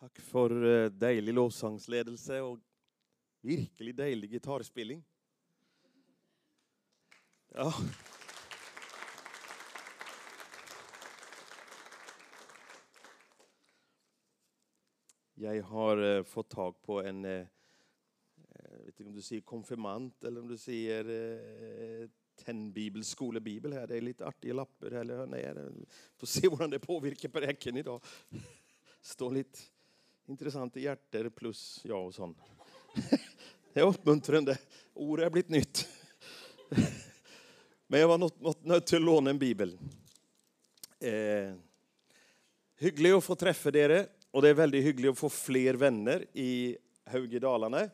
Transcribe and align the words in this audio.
Tack 0.00 0.18
för 0.20 0.64
eh, 0.64 0.90
dejlig 0.90 1.34
lovsangsledelse 1.34 2.40
och 2.40 2.58
virkelig 3.40 3.94
dejlig 3.94 4.30
gitarrspelning. 4.30 5.04
Ja. 7.54 7.74
Jag 15.34 15.62
har 15.62 16.16
eh, 16.16 16.22
fått 16.22 16.50
tag 16.50 16.82
på 16.82 17.02
en, 17.02 17.24
jag 17.24 17.48
vet 18.84 19.00
inte 19.00 19.04
om 19.04 19.14
du 19.14 19.22
säger 19.22 19.42
konfirmant 19.42 20.24
eller 20.24 20.40
om 20.40 20.48
du 20.48 20.58
säger 20.58 22.10
tennbibelskolebibel 22.36 23.72
här. 23.72 23.86
Det 23.86 23.96
är 23.96 24.00
lite 24.00 24.26
artiga 24.26 24.54
lappar 24.54 24.90
här. 24.90 25.00
Eller, 25.00 25.26
nej, 25.26 25.54
får 26.16 26.26
se 26.26 26.48
hur 26.48 26.68
det 26.68 26.78
påverkar 26.78 27.28
präken 27.28 27.76
idag. 27.76 28.04
Står 29.00 29.30
lite 29.30 29.58
intressanta 30.28 30.80
hjärter 30.80 31.28
plus 31.28 31.80
ja 31.84 31.96
och 31.96 32.14
sånt. 32.14 32.38
Det 33.72 33.80
är 33.80 33.86
uppmuntrande. 33.86 34.58
Ordet 34.94 35.24
har 35.24 35.30
blivit 35.30 35.48
nytt. 35.48 35.88
Men 37.86 38.00
jag 38.00 38.08
var 38.08 38.66
nödd 38.66 38.86
till 38.86 38.96
att 38.96 39.02
låna 39.02 39.30
en 39.30 39.38
bibel. 39.38 39.78
Eh, 41.00 41.54
hyggligt 42.78 43.14
att 43.14 43.24
få 43.24 43.34
träffa 43.34 43.78
er 43.78 44.06
och 44.30 44.42
det 44.42 44.48
är 44.48 44.54
väldigt 44.54 44.84
hyggligt 44.84 45.10
att 45.10 45.18
få 45.18 45.28
fler 45.28 45.74
vänner 45.74 46.24
i 46.32 46.76
Haugedalarna. 47.04 47.80
Eh, 47.80 47.88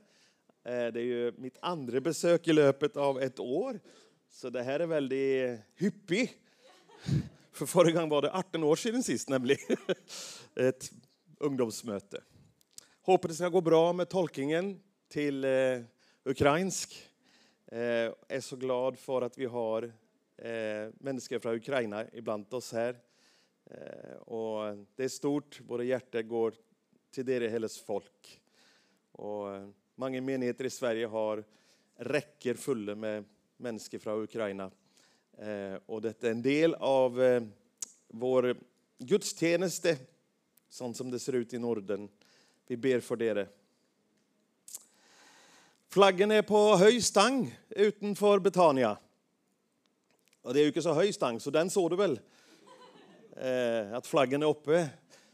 det 0.64 1.00
är 1.00 1.04
ju 1.04 1.32
mitt 1.36 1.58
andra 1.62 2.00
besök 2.00 2.48
i 2.48 2.52
löpet 2.52 2.96
av 2.96 3.22
ett 3.22 3.40
år, 3.40 3.80
så 4.30 4.50
det 4.50 4.62
här 4.62 4.80
är 4.80 4.86
väldigt 4.86 5.60
hyppigt. 5.74 6.32
För 7.52 7.66
förra 7.66 7.90
gången 7.90 8.08
var 8.08 8.22
det 8.22 8.32
18 8.32 8.64
år 8.64 8.76
sedan 8.76 9.02
sist 9.02 9.28
nämligen. 9.28 9.76
Ett 10.54 10.92
ungdomsmöte. 11.38 12.20
Hoppas 13.06 13.28
det 13.28 13.34
ska 13.34 13.48
gå 13.48 13.60
bra 13.60 13.92
med 13.92 14.08
tolkningen 14.08 14.80
till 15.08 15.44
eh, 15.44 15.80
ukrainsk. 16.24 17.10
Eh, 17.66 17.78
är 18.28 18.40
så 18.40 18.56
glad 18.56 18.98
för 18.98 19.22
att 19.22 19.38
vi 19.38 19.44
har 19.44 19.82
eh, 20.36 20.90
människor 20.98 21.38
från 21.38 21.54
Ukraina 21.54 22.04
ibland 22.12 22.54
oss 22.54 22.72
här. 22.72 22.96
Eh, 23.70 24.16
och 24.16 24.86
det 24.96 25.04
är 25.04 25.08
stort, 25.08 25.60
våra 25.60 25.84
hjärtan 25.84 26.28
går 26.28 26.54
till 27.10 27.26
det 27.26 27.48
hennes 27.48 27.80
folk. 27.80 28.40
Och 29.12 29.54
eh, 29.54 29.68
många 29.94 30.20
menigheter 30.20 30.64
i 30.64 30.70
Sverige 30.70 31.06
har 31.06 31.44
räcker 31.96 32.54
fulla 32.54 32.94
med 32.94 33.24
människor 33.56 33.98
från 33.98 34.22
Ukraina. 34.22 34.70
Eh, 35.38 35.74
och 35.86 36.02
detta 36.02 36.26
är 36.26 36.30
en 36.30 36.42
del 36.42 36.74
av 36.74 37.22
eh, 37.22 37.42
vår 38.08 38.56
gudstjäneste, 38.98 39.96
sånt 40.68 40.96
som 40.96 41.10
det 41.10 41.18
ser 41.18 41.32
ut 41.32 41.54
i 41.54 41.58
Norden. 41.58 42.08
Vi 42.66 42.76
ber 42.76 43.00
för 43.00 43.16
det. 43.16 43.48
Flaggen 45.88 46.30
är 46.30 46.42
på 46.42 46.76
hög 46.76 47.04
stang 47.04 47.58
utanför 47.68 48.38
Betania. 48.38 48.98
Och 50.42 50.54
det 50.54 50.60
är 50.60 50.62
ju 50.62 50.68
inte 50.68 50.82
så 50.82 50.92
hög 50.92 51.14
stang, 51.14 51.40
så 51.40 51.50
den 51.50 51.70
såg 51.70 51.90
du 51.90 51.96
väl? 51.96 52.20
Eh, 53.36 53.92
att 53.92 54.06
flaggen 54.06 54.42
är 54.42 54.46
uppe. 54.46 54.88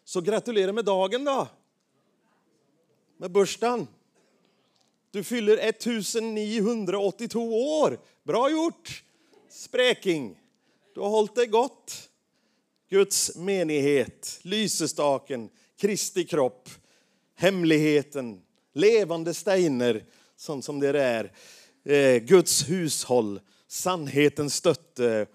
Så 0.05 0.21
gratulerar 0.21 0.73
med 0.73 0.85
dagen 0.85 1.25
då! 1.25 1.49
Med 3.17 3.31
börstan. 3.31 3.87
Du 5.11 5.25
fyller 5.25 5.57
1982 5.57 7.81
år. 7.81 8.01
Bra 8.23 8.51
gjort! 8.51 9.05
Spräking. 9.49 10.41
Du 10.95 11.01
har 11.01 11.09
hållit 11.09 11.35
dig 11.35 11.47
gott. 11.47 12.11
Guds 12.89 13.37
menighet, 13.37 14.41
lysestaken, 14.43 15.51
Kristi 15.77 16.25
kropp, 16.25 16.69
hemligheten, 17.41 18.43
levande 18.73 19.35
steiner, 19.35 20.05
sånt 20.37 20.65
som 20.65 20.81
det 20.81 21.03
är. 21.03 21.33
Eh, 21.85 22.23
Guds 22.23 22.71
hushåll, 22.71 23.41
sannhetens 23.67 24.55
stötte 24.55 25.27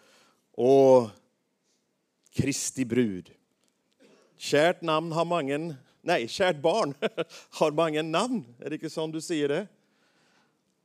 och 0.52 1.10
Kristi 2.32 2.86
brud. 2.86 3.32
Kärt 4.38 4.82
namn 4.82 5.12
har 5.12 5.26
mangen... 5.26 5.74
nej, 6.02 6.28
kärt 6.28 6.62
barn 6.62 6.94
har 7.50 7.72
många 7.72 8.02
namn. 8.02 8.46
Är 8.60 8.70
det 8.70 8.76
inte 8.76 8.90
så 8.90 9.08
du 9.08 9.22
säger 9.22 9.50
det? 9.50 9.68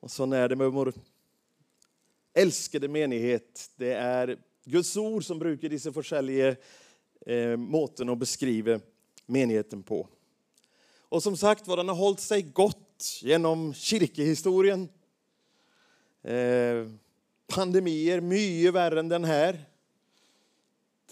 Och 0.01 0.11
så 0.11 0.33
är 0.33 0.49
det 0.49 0.57
med 0.57 0.73
vår 0.73 0.93
älskade 2.35 2.89
menighet. 2.89 3.71
Det 3.77 3.93
är 3.93 4.39
Guds 4.65 4.97
ord 4.97 5.25
som 5.25 5.39
brukar 5.39 5.69
dessa 5.69 5.91
olika 5.91 6.57
eh, 7.27 7.57
måten 7.57 8.09
att 8.09 8.19
beskriva 8.19 8.81
menigheten 9.27 9.83
på. 9.83 10.09
Och 11.11 11.23
som 11.23 11.37
sagt 11.37 11.67
var, 11.67 11.77
den 11.77 11.89
har 11.89 11.97
hållit 11.97 12.21
sig 12.21 12.43
gott 12.43 13.21
genom 13.23 13.75
kyrkehistorien. 13.75 14.89
Eh, 16.23 16.89
pandemier 17.47 18.21
mycket 18.21 18.75
värre 18.75 19.01
än 19.01 19.09
den 19.09 19.25
här. 19.25 19.65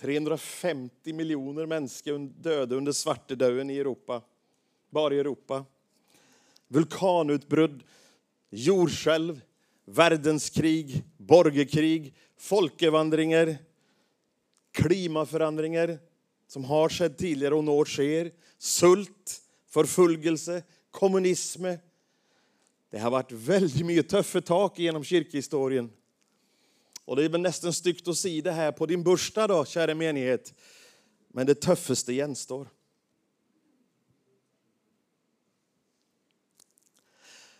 350 0.00 1.12
miljoner 1.12 1.66
människor 1.66 2.18
döda 2.18 2.76
under 2.76 2.92
svartedauden 2.92 3.70
i 3.70 3.78
Europa. 3.78 4.22
Bara 4.90 5.14
i 5.14 5.18
Europa. 5.18 5.64
Vulkanutbrott, 6.68 7.80
jordskälv, 8.50 9.40
världskrig, 9.84 11.04
borgerkrig, 11.16 12.14
folkevandringar, 12.36 13.56
klimaförändringar 14.72 15.98
som 16.48 16.64
har 16.64 16.88
skett 16.88 17.18
tidigare 17.18 17.54
och 17.54 17.64
når 17.64 17.84
sker, 17.84 18.32
sult, 18.58 19.42
förföljelse, 19.68 20.62
kommunism. 20.90 21.64
Det 22.90 22.98
har 22.98 23.10
varit 23.10 23.32
väldigt 23.32 23.86
mycket 23.86 24.08
tuffa 24.08 24.40
tak 24.40 24.78
genom 24.78 25.04
kyrkhistorien. 25.04 25.90
Och 27.04 27.16
det 27.16 27.24
är 27.24 27.28
väl 27.28 27.40
nästan 27.40 27.72
styggt 27.72 28.08
att 28.08 28.16
se 28.16 28.40
det 28.40 28.52
här 28.52 28.72
på 28.72 28.86
din 28.86 29.02
bursdag 29.02 29.46
då, 29.46 29.64
kära 29.64 29.94
menighet. 29.94 30.54
Men 31.28 31.46
det 31.46 31.54
tuffaste 31.54 32.12
gänstår. 32.12 32.68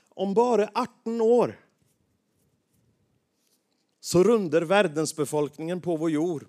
Om 0.09 0.35
bara 0.35 0.71
18 0.75 1.21
år 1.21 1.61
så 4.01 4.25
rundar 4.25 4.63
världensbefolkningen 4.63 5.81
på 5.81 5.97
vår 5.97 6.11
jord 6.11 6.47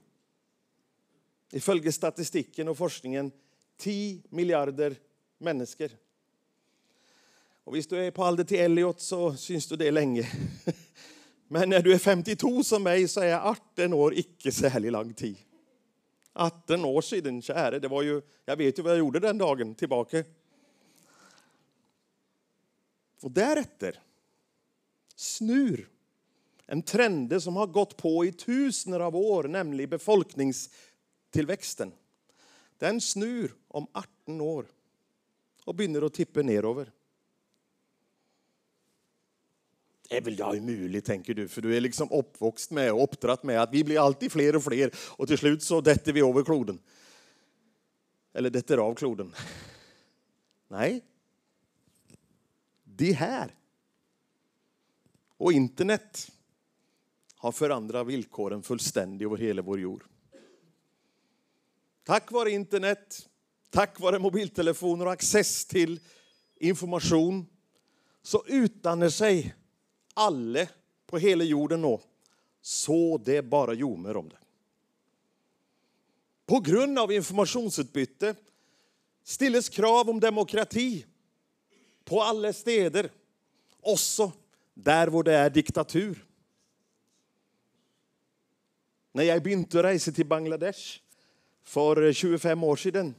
ifølge 1.52 1.92
statistiken 1.92 2.68
och 2.68 2.78
forskningen 2.78 3.32
10 3.78 4.22
miljarder 4.30 4.96
människor. 5.40 5.92
Och 7.64 7.74
om 7.74 7.82
du 7.90 8.06
är 8.06 8.12
på 8.12 8.24
alder 8.24 8.44
till 8.44 8.60
Elliot 8.60 9.02
så 9.02 9.36
syns 9.36 9.68
du 9.68 9.76
det 9.76 9.92
länge. 9.92 10.32
Men 11.48 11.70
när 11.70 11.82
du 11.82 11.94
är 11.94 11.98
52 11.98 12.64
som 12.64 12.84
mig 12.84 13.08
så 13.08 13.22
är 13.22 13.36
18 13.36 13.94
år 13.94 14.14
icke 14.14 14.52
särskilt 14.52 14.92
lång 14.92 15.14
tid. 15.14 15.38
18 16.34 16.86
år 16.86 17.02
sedan, 17.02 17.42
käre. 17.42 17.80
Det 17.80 17.88
var 17.88 18.02
ju, 18.02 18.22
jag 18.46 18.58
vet 18.58 18.80
ju 18.80 18.84
vad 18.84 18.92
jag 18.92 19.00
gjorde 19.00 19.20
den 19.20 19.38
dagen 19.38 19.76
tillbaka. 19.76 20.24
Och 23.22 23.32
därefter, 23.32 24.00
snur, 25.16 25.90
en 26.66 26.82
trend 26.82 27.44
som 27.44 27.56
har 27.56 27.68
gått 27.68 27.98
på 27.98 28.26
i 28.26 28.32
tusener 28.32 29.00
av 29.00 29.16
år, 29.16 29.44
nämligen 29.44 29.90
befolkningstillväxten. 29.90 31.92
Den 32.78 33.02
snur 33.02 33.56
om 33.68 33.88
18 33.92 34.42
år 34.42 34.66
och 35.70 35.76
börjar 35.76 36.02
att 36.02 36.14
tippa 36.14 36.42
nerover. 36.42 36.92
Det 40.10 40.18
är 40.18 40.22
väl 40.22 40.40
ja 40.40 40.56
umuligt, 40.56 41.06
tänker 41.06 41.34
du, 41.34 41.48
för 41.48 41.62
du 41.62 41.78
är 41.78 41.82
liksom 41.82 42.12
uppvuxen 42.12 42.76
med 42.76 42.94
och 42.94 43.04
uppdratt 43.04 43.44
med 43.44 43.62
att 43.62 43.74
vi 43.74 43.84
blir 43.84 44.06
alltid 44.06 44.32
fler 44.32 44.56
och 44.56 44.64
fler 44.64 44.92
och 45.18 45.28
till 45.28 45.38
slut 45.38 45.64
så 45.64 45.82
detter 45.82 46.14
vi 46.14 46.20
över 46.20 46.44
kloden. 46.44 46.80
Eller 48.34 48.50
detter 48.50 48.78
av 48.78 48.96
kloden. 48.96 49.34
Nej. 50.68 51.06
Det 52.84 53.12
här 53.12 53.56
och 55.38 55.54
internet 55.54 56.32
har 57.36 57.52
förändrat 57.52 58.08
villkoren 58.08 58.64
fullständigt 58.64 59.26
över 59.26 59.38
hela 59.38 59.62
vår 59.62 59.80
jord. 59.80 60.04
Tack 62.04 62.32
vare 62.32 62.52
internet, 62.52 63.29
tack 63.70 64.00
vare 64.00 64.20
mobiltelefoner 64.20 65.06
och 65.06 65.12
access 65.12 65.66
till 65.66 66.00
information 66.60 67.46
så 68.22 68.44
utdannar 68.48 69.10
sig 69.10 69.56
alla 70.14 70.68
på 71.06 71.18
hela 71.18 71.44
jorden 71.44 71.82
nå, 71.82 72.02
så 72.62 73.18
det 73.18 73.42
bara 73.42 73.74
ljomer 73.74 74.18
om 74.18 74.30
det. 74.30 74.38
På 76.46 76.60
grund 76.60 77.00
av 77.00 77.12
informationsutbyte 77.12 78.36
stilles 79.24 79.70
krav 79.70 80.10
om 80.10 80.20
demokrati 80.20 81.06
på 82.06 82.22
alla 82.22 82.54
städer, 82.54 83.12
också 83.82 84.32
där 84.74 85.08
hvor 85.08 85.24
det 85.24 85.34
är 85.34 85.50
diktatur. 85.50 86.26
När 89.12 89.24
jag 89.24 89.44
började 89.44 89.84
resa 89.84 90.12
till 90.12 90.26
Bangladesh 90.26 91.00
för 91.64 92.14
25 92.14 92.64
år 92.64 92.76
sedan 92.76 93.16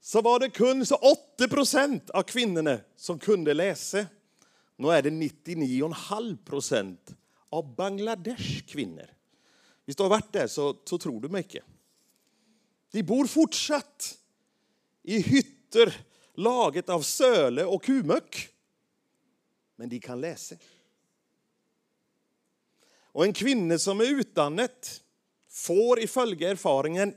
så 0.00 0.20
var 0.20 0.40
det 0.40 0.50
kun 0.50 0.86
så 0.86 0.96
80 1.36 1.48
procent 1.48 2.10
av 2.10 2.22
kvinnorna 2.22 2.80
som 2.96 3.18
kunde 3.18 3.54
läsa. 3.54 4.06
Nu 4.76 4.88
är 4.88 5.02
det 5.02 5.10
99,5 5.10 6.44
procent 6.44 7.14
av 7.48 7.74
Bangladesh 7.74 8.66
kvinnor. 8.66 9.06
Hvis 9.84 9.96
du 9.96 10.02
har 10.02 10.10
varit 10.10 10.32
där 10.32 10.46
så, 10.46 10.76
så 10.84 10.98
tror 10.98 11.20
du 11.20 11.28
mig. 11.28 11.46
De 12.90 13.02
bor 13.02 13.26
fortsatt 13.26 14.18
i 15.02 15.20
hytter 15.20 16.06
laget 16.34 16.88
av 16.88 17.02
söle 17.02 17.64
och 17.64 17.82
kumök. 17.82 18.48
Men 19.76 19.88
de 19.88 20.00
kan 20.00 20.20
läsa. 20.20 20.56
Och 23.02 23.24
en 23.24 23.32
kvinna 23.32 23.78
som 23.78 24.00
är 24.00 24.04
utdannet 24.04 25.02
får 25.48 26.00
ifølge 26.00 26.50
erfaringen 26.50 27.14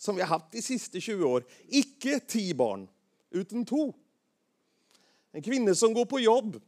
som 0.00 0.16
vi 0.16 0.22
har 0.22 0.28
haft 0.28 0.52
de 0.52 0.62
sista 0.62 1.00
20 1.00 1.24
år, 1.24 1.44
Icke 1.68 2.20
tio 2.20 2.54
barn, 2.54 2.88
utan 3.30 3.64
två. 3.64 3.94
En 5.32 5.42
kvinna 5.42 5.74
som 5.74 5.94
går 5.94 6.04
på 6.04 6.20
jobb, 6.20 6.60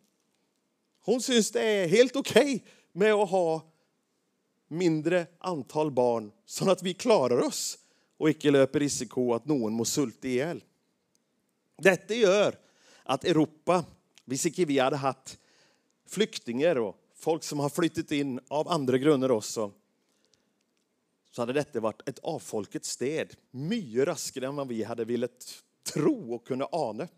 hon 1.01 1.23
syns 1.23 1.51
det 1.51 1.63
är 1.63 1.89
helt 1.89 2.17
okej 2.17 2.43
okay 2.43 2.61
med 2.93 3.13
att 3.13 3.31
ha 3.31 3.73
mindre 4.69 5.27
antal 5.39 5.91
barn 5.91 6.33
så 6.47 6.71
att 6.71 6.83
vi 6.83 6.95
klarar 6.95 7.41
oss 7.41 7.79
och 8.17 8.29
inte 8.29 8.51
löper 8.51 8.81
risiko 8.81 9.35
att 9.35 9.47
någon 9.47 9.73
må 9.73 9.85
sulta 9.85 10.29
ihjäl. 10.29 10.65
Detta 11.79 12.15
gör 12.15 12.59
att 13.03 13.25
Europa, 13.25 13.85
hvis 14.25 14.47
inte 14.47 14.65
vi 14.65 14.79
hade 14.79 14.97
haft 14.97 15.39
flyktingar 16.09 16.77
och 16.77 16.97
folk 17.15 17.43
som 17.43 17.61
har 17.61 17.69
flyttat 17.69 18.13
in 18.13 18.41
av 18.49 18.69
andra 18.69 18.99
grunder 18.99 19.31
också, 19.31 19.73
så 21.33 21.43
hade 21.43 21.53
detta 21.53 21.81
varit 21.81 22.09
ett 22.09 22.19
avfolket 22.19 22.85
städ, 22.85 23.35
mycket 23.51 24.05
raskare 24.05 24.47
än 24.47 24.57
vad 24.57 24.69
vi 24.69 24.83
hade 24.83 25.05
velat 25.05 25.63
tro 25.93 26.35
och 26.35 26.47
kunna 26.47 26.69
ana. 26.73 27.09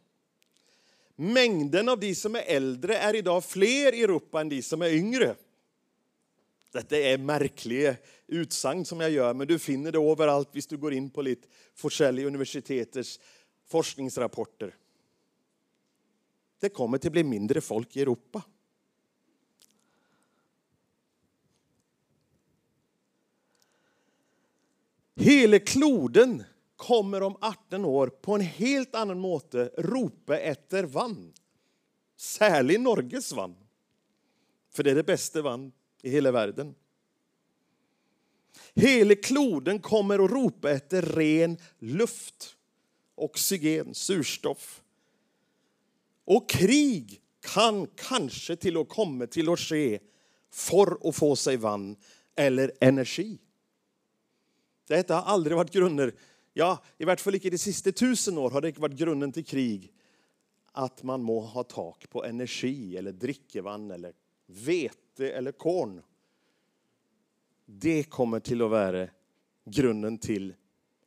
Mängden 1.17 1.89
av 1.89 2.01
de 2.01 2.15
som 2.15 2.35
är 2.35 2.43
äldre 2.47 2.97
är 2.97 3.15
idag 3.15 3.45
fler 3.45 3.95
i 3.95 4.03
Europa 4.03 4.41
än 4.41 4.49
de 4.49 4.63
som 4.63 4.83
är 4.83 4.89
yngre. 4.89 5.35
Detta 6.73 6.97
är 6.97 7.19
märkliga 7.19 7.97
utsagn 8.27 8.85
som 8.85 9.01
jag 9.01 9.11
gör, 9.11 9.35
men 9.35 9.47
du 9.47 9.59
finner 9.59 9.93
det 9.93 9.99
överallt 9.99 10.55
om 10.55 10.61
du 10.69 10.77
går 10.77 10.93
in 10.93 11.11
på 11.11 11.23
lite 11.23 11.49
forskjellige 11.75 12.27
universiteters 12.27 13.21
forskningsrapporter. 13.67 14.75
Det 16.61 16.69
kommer 16.69 16.97
att 16.97 17.13
bli 17.13 17.25
mindre 17.25 17.61
folk 17.61 17.97
i 17.97 18.03
Europa. 18.03 18.43
Hela 25.17 25.59
kloden 25.59 26.45
kommer 26.77 27.23
om 27.23 27.37
18 27.41 27.85
år 27.85 28.07
på 28.07 28.35
en 28.35 28.41
helt 28.41 28.95
annan 28.95 29.21
måte 29.21 29.71
ropa 29.79 30.39
efter 30.39 30.85
vann. 30.85 31.33
Särskilt 32.17 32.81
Norges 32.81 33.33
vann. 33.33 33.57
För 34.75 34.83
det 34.83 34.91
är 34.91 34.95
det 34.95 35.05
bästa 35.05 35.43
vann 35.43 35.73
i 36.03 36.11
hela 36.11 36.33
världen. 36.33 36.75
Hela 38.75 39.15
kloden 39.15 39.79
kommer 39.79 40.25
att 40.25 40.31
ropa 40.31 40.71
efter 40.71 41.03
ren 41.03 41.57
luft, 41.79 42.57
oxygen, 43.15 43.95
surstoff. 43.95 44.83
Och 46.25 46.51
krig 46.51 47.21
kan 47.41 47.87
kanske 47.87 48.57
till 48.57 48.77
att 48.77 48.89
komma 48.89 49.27
till 49.27 49.49
att 49.49 49.61
ske 49.61 49.99
för 50.53 51.09
att 51.09 51.17
få 51.17 51.37
sig 51.37 51.57
vann 51.57 51.97
eller 52.37 52.73
energi. 52.81 53.39
Detta 54.87 55.15
har 55.15 55.23
aldrig 55.23 55.57
varit 55.57 55.73
grunder, 55.73 56.15
ja, 56.53 56.83
i 56.99 57.05
vart 57.05 57.21
fall 57.21 57.35
inte 57.35 57.51
de 57.51 57.59
sista 57.59 57.93
tusen 57.93 58.39
år 58.39 58.51
har 58.51 58.61
det 58.61 58.69
inte 58.69 58.81
varit 58.81 58.99
grunden 58.99 59.33
till 59.33 59.45
krig 59.45 59.93
att 60.73 61.03
man 61.03 61.23
må 61.23 61.41
ha 61.41 61.63
tak 61.63 62.11
på 62.11 62.25
energi 62.25 62.97
eller 62.97 63.13
drickevann 63.13 63.91
eller 63.91 64.13
vete 64.47 65.31
eller 65.31 65.53
korn. 65.53 66.03
Det 67.67 68.03
kommer 68.03 68.41
till 68.41 68.63
att 68.63 68.71
vara 68.71 69.09
grunden 69.65 70.19
till 70.19 70.55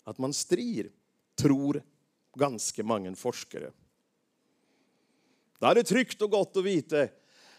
att 0.04 0.18
man 0.18 0.34
strider, 0.34 0.92
tror 1.36 1.84
ganska 2.36 2.84
många 2.84 3.16
forskare. 3.16 3.72
Det 5.60 5.66
är 5.66 5.84
tryggt 5.84 6.22
och 6.22 6.32
gott 6.32 6.58
att 6.58 6.64
veta 6.64 7.08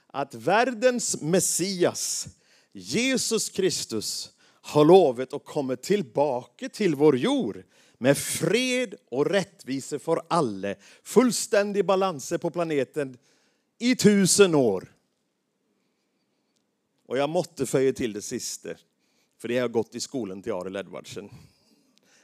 att 0.06 0.34
världens 0.34 1.22
Messias, 1.22 2.28
Jesus 2.72 3.48
Kristus, 3.48 4.32
har 4.68 4.84
lovat 4.84 5.32
att 5.32 5.44
komma 5.44 5.76
tillbaka 5.76 6.68
till 6.68 6.94
vår 6.94 7.16
jord 7.16 7.62
med 7.98 8.18
fred 8.18 8.94
och 9.10 9.26
rättvisa 9.26 9.98
för 9.98 10.22
alla, 10.28 10.74
fullständig 11.02 11.84
balans 11.84 12.32
på 12.40 12.50
planeten 12.50 13.18
i 13.78 13.96
tusen 13.96 14.54
år. 14.54 14.94
Och 17.06 17.18
jag 17.18 17.30
måtte 17.30 17.66
föja 17.66 17.92
till 17.92 18.12
det 18.12 18.22
sista, 18.22 18.68
för 19.38 19.48
det 19.48 19.58
har 19.58 19.68
gått 19.68 19.94
i 19.94 20.00
skolan 20.00 20.42
till 20.42 20.52
Arild 20.52 20.76
Edvardsen. 20.76 21.30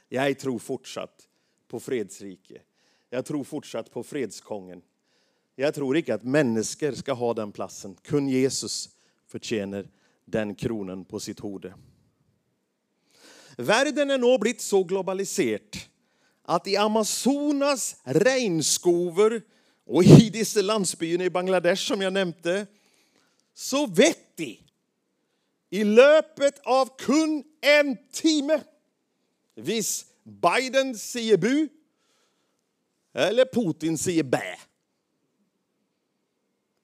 Jag 0.09 0.39
tror 0.39 0.59
fortsatt 0.59 1.27
på 1.67 1.79
fredsrike. 1.79 2.61
Jag 3.09 3.25
tror 3.25 3.43
fortsatt 3.43 3.91
på 3.91 4.03
fredskongen. 4.03 4.81
Jag 5.55 5.73
tror 5.73 5.97
inte 5.97 6.13
att 6.13 6.23
människor 6.23 6.91
ska 6.91 7.13
ha 7.13 7.33
den 7.33 7.51
platsen. 7.51 7.95
Kun 8.01 8.27
Jesus 8.27 8.89
förtjänar 9.27 9.89
den 10.25 10.55
kronan 10.55 11.05
på 11.05 11.19
sitt 11.19 11.39
hode. 11.39 11.73
Världen 13.57 14.11
är 14.11 14.17
nu 14.17 14.37
blivit 14.37 14.61
så 14.61 14.83
globaliserad 14.83 15.77
att 16.43 16.67
i 16.67 16.77
Amazonas 16.77 17.95
regnskover 18.03 19.41
och 19.85 20.03
i 20.03 20.29
dessa 20.29 20.61
landsbyarna 20.61 21.23
i 21.23 21.29
Bangladesh 21.29 21.87
som 21.87 22.01
jag 22.01 22.13
nämnde, 22.13 22.67
så 23.53 23.87
vet 23.87 24.37
de 24.37 24.59
i 25.69 25.83
löpet 25.83 26.59
av 26.63 26.97
kun 26.97 27.43
en 27.61 27.97
timme 28.11 28.61
vis 29.55 30.05
Biden 30.23 30.97
säger 30.97 31.37
bu 31.37 31.69
eller 33.13 33.45
Putin 33.45 33.97
säger 33.97 34.23
bä. 34.23 34.59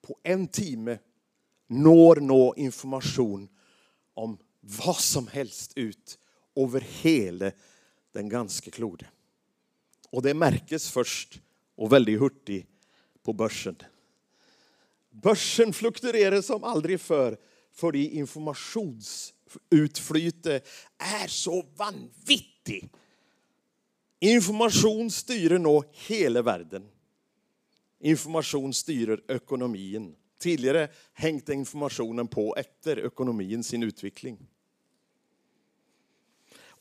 På 0.01 0.17
en 0.23 0.47
timme 0.47 0.99
når 1.67 2.15
nå 2.15 2.53
information 2.57 3.49
om 4.13 4.37
vad 4.59 4.97
som 4.97 5.27
helst 5.27 5.73
ut 5.75 6.19
över 6.55 6.81
hela 6.81 7.51
den 8.11 8.29
ganska 8.29 8.71
klode. 8.71 9.05
Og 10.11 10.23
det 10.23 10.33
merkes 10.33 10.91
först 10.91 11.41
och 11.75 11.93
väldigt 11.93 12.19
hurtig 12.19 12.67
på 13.23 13.33
börsen. 13.33 13.75
Börsen 15.09 15.73
fluktuerar 15.73 16.41
som 16.41 16.63
aldrig 16.63 17.01
förr 17.01 17.37
för 17.71 17.95
informasjonsutflytet 17.95 20.45
er 20.45 20.61
är 20.97 21.27
så 21.27 21.65
vanvittig. 21.75 22.89
Information 24.19 25.11
styrer 25.11 25.59
nå 25.59 25.83
hela 25.91 26.41
världen. 26.41 26.87
Information 27.99 28.73
styrer 28.73 29.21
ekonomin. 29.27 30.15
Tidigare 30.39 30.89
hängde 31.13 31.53
informationen 31.53 32.27
på 32.27 32.55
efter 32.55 32.97
økonomien 32.97 33.63
sin 33.63 33.83
utveckling 33.83 34.47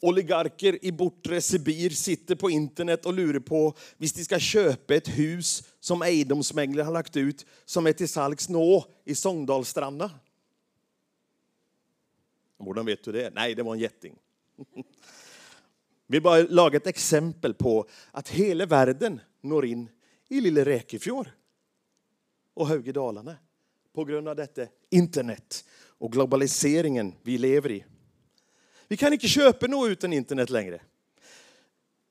oligarker 0.00 0.85
i 0.85 0.92
bortre 0.92 1.40
Sibir 1.40 1.90
sitter 1.90 2.35
på 2.35 2.50
internet 2.50 3.07
och 3.07 3.14
lurar 3.14 3.40
på 3.40 3.66
om 3.66 3.75
de 3.99 4.09
ska 4.09 4.38
köpa 4.38 4.95
ett 4.95 5.09
hus 5.09 5.64
som 5.80 6.02
egendomsmäglare 6.02 6.85
har 6.85 6.92
lagt 6.92 7.16
ut 7.16 7.47
som 7.64 7.87
är 7.87 7.92
till 7.92 8.09
salgs 8.09 8.49
nå 8.49 8.85
i 9.04 9.14
Sångdalsstranda. 9.14 10.11
Hur 12.59 12.85
vet 12.85 13.04
du 13.04 13.12
det? 13.12 13.35
Nej, 13.35 13.54
det 13.54 13.62
var 13.62 13.75
en 13.75 13.80
jätting. 13.80 14.16
Vi 16.07 16.21
bara 16.21 16.42
laga 16.42 16.76
ett 16.76 16.87
exempel 16.87 17.54
på 17.54 17.88
att 18.11 18.28
hela 18.28 18.66
världen 18.66 19.21
når 19.40 19.66
in 19.66 19.88
i 20.28 20.40
lille 20.40 20.64
Räkefjord 20.64 21.30
och 22.54 22.69
Högedalarna 22.69 23.37
på 23.95 24.04
grund 24.04 24.28
av 24.28 24.37
detta 24.37 24.66
internet 24.90 25.64
och 25.99 26.12
globaliseringen 26.12 27.14
vi 27.23 27.38
lever 27.38 27.71
i. 27.71 27.85
Vi 28.90 28.97
kan 28.97 29.12
inte 29.12 29.28
köpa 29.28 29.66
något 29.66 29.88
utan 29.90 30.12
internet 30.12 30.50
längre. 30.50 30.80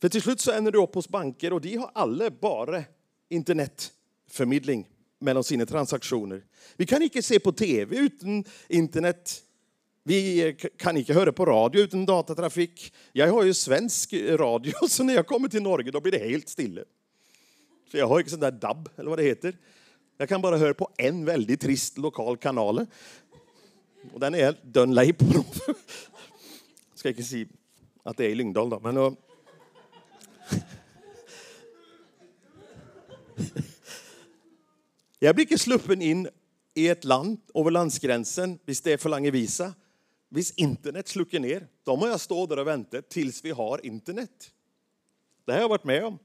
För 0.02 0.10
till 0.10 0.22
slut 0.22 0.40
så 0.40 0.52
ändrar 0.52 0.72
du 0.72 0.84
upp 0.84 0.96
hos 0.96 1.10
banker 1.10 1.54
och 1.54 1.62
de 1.62 1.76
har 1.76 1.92
alla 1.94 2.30
bara 2.30 2.84
internetförmedling 3.30 4.88
mellan 5.20 5.44
sina 5.44 5.66
transaktioner. 5.66 6.44
Vi 6.76 6.86
kan 6.86 7.02
inte 7.02 7.22
se 7.22 7.40
på 7.40 7.52
tv 7.52 7.98
utan 7.98 8.44
internet. 8.68 9.44
Vi 10.04 10.56
kan 10.78 10.98
inte 10.98 11.14
höra 11.14 11.32
på 11.32 11.46
radio 11.46 11.82
utan 11.82 12.06
datatrafik. 12.06 12.94
Jag 13.12 13.32
har 13.32 13.44
ju 13.44 13.54
svensk 13.54 14.14
radio, 14.14 14.74
så 14.90 15.04
när 15.04 15.14
jag 15.14 15.28
kommer 15.28 15.48
till 15.48 15.62
Norge 15.64 15.92
då 15.92 16.02
blir 16.02 16.12
det 16.12 16.30
helt 16.30 16.50
stille. 16.50 16.84
Så 17.92 17.98
jag 17.98 18.08
har 18.08 18.20
inte 18.20 18.32
sån 18.32 18.40
där 18.40 18.52
DAB, 18.52 18.90
eller 18.98 19.10
vad 19.10 19.20
det 19.20 19.24
heter. 19.24 19.58
Jag 20.18 20.30
kan 20.30 20.42
bara 20.42 20.58
höra 20.58 20.74
på 20.74 20.90
en 20.98 21.26
väldigt 21.26 21.62
trist 21.62 21.98
lokal 21.98 22.38
kanal. 22.38 22.86
Och 24.14 24.20
den 24.20 24.36
är 24.36 24.56
dön 24.64 24.94
lej 24.94 25.14
på 25.14 25.26
Skal 27.00 27.14
ikke 27.16 27.24
si 27.24 27.46
at 28.04 28.18
det 28.20 28.26
er 28.28 28.34
i 28.34 28.36
Lyngdal, 28.36 28.68
da, 28.74 28.78
men 28.84 28.98
å 29.00 29.06
Jeg 35.24 35.36
blir 35.36 35.46
ikke 35.48 35.60
sluppen 35.60 36.02
inn 36.04 36.28
i 36.76 36.88
ett 36.92 37.06
land 37.08 37.40
över 37.56 37.72
landsgränsen 37.72 38.60
hvis 38.68 38.84
det 38.84 39.00
forlanger 39.00 39.32
visa. 39.36 39.74
Hvis 40.28 40.52
Internett 40.60 41.08
slukker 41.12 41.40
ned, 41.40 41.68
da 41.88 41.96
må 41.96 42.08
jeg 42.10 42.20
stå 42.24 42.46
der 42.52 42.60
og 42.66 42.68
vente 42.68 43.00
tills 43.08 43.40
vi 43.44 43.52
har 43.56 43.86
Internett. 43.88 44.52
Det 45.48 45.56
har 45.56 45.62
jeg 45.64 45.72
vært 45.72 45.88
med 45.88 46.02
om. 46.12 46.20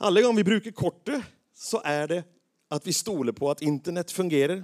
Alle 0.00 0.20
ganger 0.24 0.40
vi 0.40 0.50
bruker 0.52 0.72
kortet, 0.76 1.20
så 1.56 1.80
er 1.84 2.04
det 2.12 2.20
at 2.72 2.84
vi 2.86 2.92
stoler 2.96 3.32
på 3.36 3.50
at 3.52 3.64
Internett 3.64 4.12
fungerer. 4.12 4.62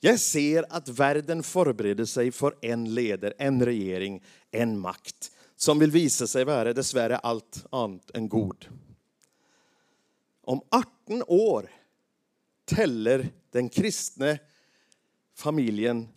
Jag 0.00 0.20
ser 0.20 0.64
att 0.70 0.88
världen 0.88 1.42
förbereder 1.42 2.04
sig 2.04 2.32
för 2.32 2.54
en 2.62 2.94
leder, 2.94 3.34
en 3.38 3.64
regering, 3.64 4.24
en 4.50 4.78
makt 4.78 5.32
som 5.56 5.78
vill 5.78 5.90
visa 5.90 6.26
sig 6.26 6.44
vara, 6.44 6.72
dessvärre, 6.72 7.16
allt 7.16 7.66
annat 7.70 8.10
än 8.14 8.28
god. 8.28 8.66
Om 10.42 10.60
18 10.70 11.22
år 11.26 11.70
täller 12.64 13.28
den 13.50 13.68
kristne 13.68 14.38
familjen 15.34 16.08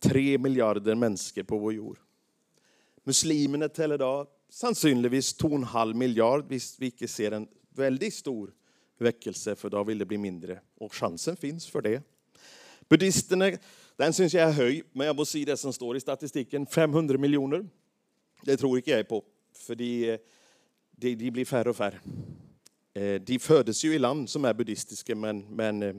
tre 0.00 0.38
miljarder 0.38 0.94
människor 0.94 1.42
på 1.42 1.58
vår 1.58 1.72
jord. 1.72 1.98
Muslimerna 3.04 3.68
täller 3.68 3.98
då 3.98 4.26
sannolikt 4.48 5.42
2,5 5.42 5.94
miljard, 5.94 6.44
visst 6.48 6.78
vi 6.78 6.90
ser 6.90 7.32
en 7.32 7.48
väldigt 7.70 8.14
stor 8.14 8.54
väckelse, 8.98 9.56
för 9.56 9.70
då 9.70 9.84
vill 9.84 9.98
det 9.98 10.06
bli 10.06 10.18
mindre. 10.18 10.60
Och 10.74 10.94
chansen 10.94 11.36
finns 11.36 11.66
för 11.66 11.82
det. 11.82 12.02
Buddhisterna, 12.88 13.50
den 13.96 14.12
syns 14.12 14.34
jag 14.34 14.48
är 14.48 14.52
hög, 14.52 14.82
men 14.92 15.06
jag 15.06 15.16
måste 15.16 15.32
säga 15.32 15.46
det 15.46 15.56
som 15.56 15.72
står 15.72 15.96
i 15.96 16.00
statistiken, 16.00 16.66
500 16.66 17.18
miljoner. 17.18 17.68
Det 18.42 18.56
tror 18.56 18.76
inte 18.76 18.90
jag 18.90 19.08
på, 19.08 19.24
för 19.54 19.74
de, 19.74 20.18
de 20.90 21.30
blir 21.30 21.44
färre 21.44 21.70
och 21.70 21.76
färre. 21.76 22.00
Eh, 22.94 23.20
de 23.20 23.38
föddes 23.38 23.84
ju 23.84 23.94
i 23.94 23.98
land 23.98 24.30
som 24.30 24.44
är 24.44 24.54
buddhistiska, 24.54 25.16
men, 25.16 25.40
men 25.40 25.82
eh, 25.82 25.94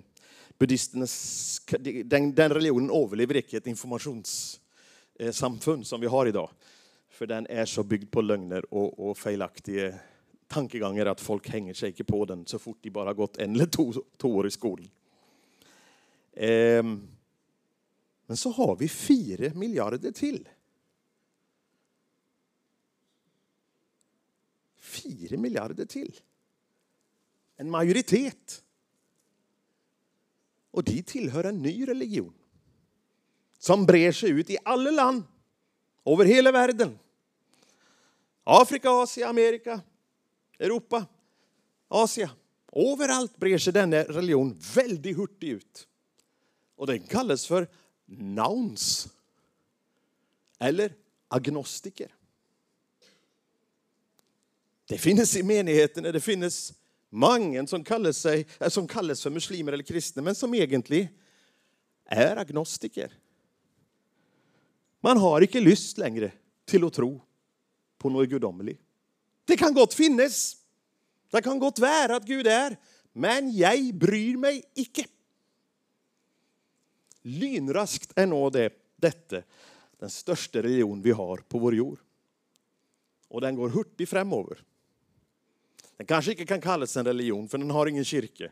den, 2.06 2.36
den, 2.36 2.54
religionen 2.54 3.04
överlever 3.04 3.38
inte 3.38 3.58
ett 3.58 3.68
informationssamfund 3.68 5.88
som 5.88 6.02
vi 6.02 6.08
har 6.08 6.26
i 6.26 6.32
dag. 6.32 6.50
Den 7.20 7.48
är 7.48 7.66
så 7.66 7.84
byggd 7.84 8.12
på 8.12 8.22
lögner 8.22 8.74
och, 8.74 9.10
och 9.10 9.18
felaktiga 9.18 9.94
tankegångar 10.48 11.06
att 11.06 11.22
folk 11.22 11.50
hänger 11.50 11.74
sig 11.74 11.90
inte 11.90 12.04
på 12.04 12.26
den 12.26 12.46
så 12.46 12.60
fort 12.60 12.78
de 12.82 12.90
bara 12.90 13.14
gått 13.14 13.38
en 13.38 13.56
eller 13.56 13.66
två 14.18 14.36
år 14.36 14.48
i 14.48 14.52
skolan. 14.52 14.90
Ehm, 16.34 17.08
men 18.26 18.38
så 18.38 18.52
har 18.52 18.76
vi 18.76 18.90
fyra 18.90 19.54
miljarder 19.54 20.12
till. 20.12 20.50
Fyra 24.78 25.38
miljarder 25.38 25.86
till? 25.86 26.20
En 27.56 27.70
majoritet. 27.70 28.64
Och 30.72 30.84
de 30.84 31.04
tillhör 31.04 31.44
en 31.44 31.62
ny 31.62 31.88
religion 31.88 32.34
som 33.58 33.86
brer 33.86 34.12
sig 34.12 34.30
ut 34.30 34.50
i 34.50 34.58
alla 34.66 34.92
land 34.92 35.24
över 36.06 36.26
hela 36.26 36.52
världen. 36.52 37.00
Afrika, 38.44 38.92
Asien, 38.92 39.30
Amerika, 39.30 39.82
Europa, 40.60 41.06
Asien. 41.88 42.30
Överallt 42.72 43.38
brer 43.38 43.58
sig 43.58 43.74
denna 43.74 43.98
religion 43.98 44.60
väldigt 44.76 45.18
hurtigt 45.18 45.50
ut. 45.50 45.89
Och 46.80 46.88
den 46.88 47.00
kallas 47.00 47.46
för 47.48 47.68
nouns. 48.06 49.08
Eller 50.60 50.94
agnostiker. 51.28 52.16
Det 54.86 54.98
finns 54.98 55.36
i 55.36 55.44
menigheten, 55.44 56.04
det 56.04 56.22
finns 56.22 56.74
många 57.10 57.68
som, 57.68 57.84
kallas, 57.84 58.18
sig, 58.18 58.48
eh, 58.60 58.70
som 58.70 58.88
kallas 58.88 59.24
för 59.24 59.30
muslimer 59.30 59.72
eller 59.72 59.84
kristna 59.84 60.22
men 60.22 60.36
som 60.36 60.54
egentligen 60.54 61.08
är 62.06 62.38
agnostiker. 62.38 63.14
Man 65.02 65.18
har 65.18 65.42
inte 65.42 65.60
lust 65.60 65.98
längre 65.98 66.32
till 66.66 66.84
att 66.84 66.94
tro 66.94 67.22
på 67.98 68.10
något 68.10 68.30
gudomligt. 68.30 68.82
Det 69.46 69.58
kan 69.58 69.74
gott 69.74 69.94
finnas, 69.94 70.58
Det 71.32 71.42
kan 71.42 71.60
gott 71.60 71.80
vara 71.80 72.16
att 72.16 72.26
Gud 72.26 72.48
är, 72.48 72.78
men 73.14 73.58
jag 73.58 73.94
bryr 73.94 74.38
mig 74.38 74.64
icke. 74.74 75.06
Lynraskt 77.22 78.12
är 78.16 78.26
nå 78.26 78.50
det, 78.50 78.74
dette 78.96 79.44
den 80.00 80.10
största 80.10 80.64
religion 80.64 81.02
vi 81.02 81.12
har 81.12 81.38
på 81.38 81.60
vår 81.60 81.76
jord. 81.76 82.00
Och 83.28 83.42
den 83.42 83.56
går 83.56 83.70
hurtig 83.70 84.10
framöver. 84.10 84.64
Den 85.98 86.06
kanske 86.06 86.32
inte 86.32 86.46
kan 86.46 86.62
kallas 86.62 86.98
en 86.98 87.06
religion, 87.06 87.50
för 87.50 87.58
den 87.58 87.72
har 87.72 87.88
ingen 87.88 88.06
kyrka, 88.06 88.52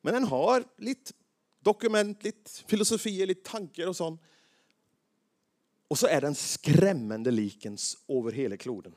Men 0.00 0.14
den 0.14 0.24
har 0.24 0.64
lite 0.76 1.12
dokument, 1.60 2.24
lite 2.24 2.50
filosofier, 2.66 3.26
lite 3.26 3.50
tankar 3.50 3.86
och 3.86 3.96
sånt. 3.96 4.20
Och 5.88 5.98
så 5.98 6.06
är 6.06 6.20
den 6.20 6.34
skrämmande 6.34 7.30
likens 7.30 7.98
över 8.08 8.32
hela 8.32 8.56
kloden. 8.56 8.94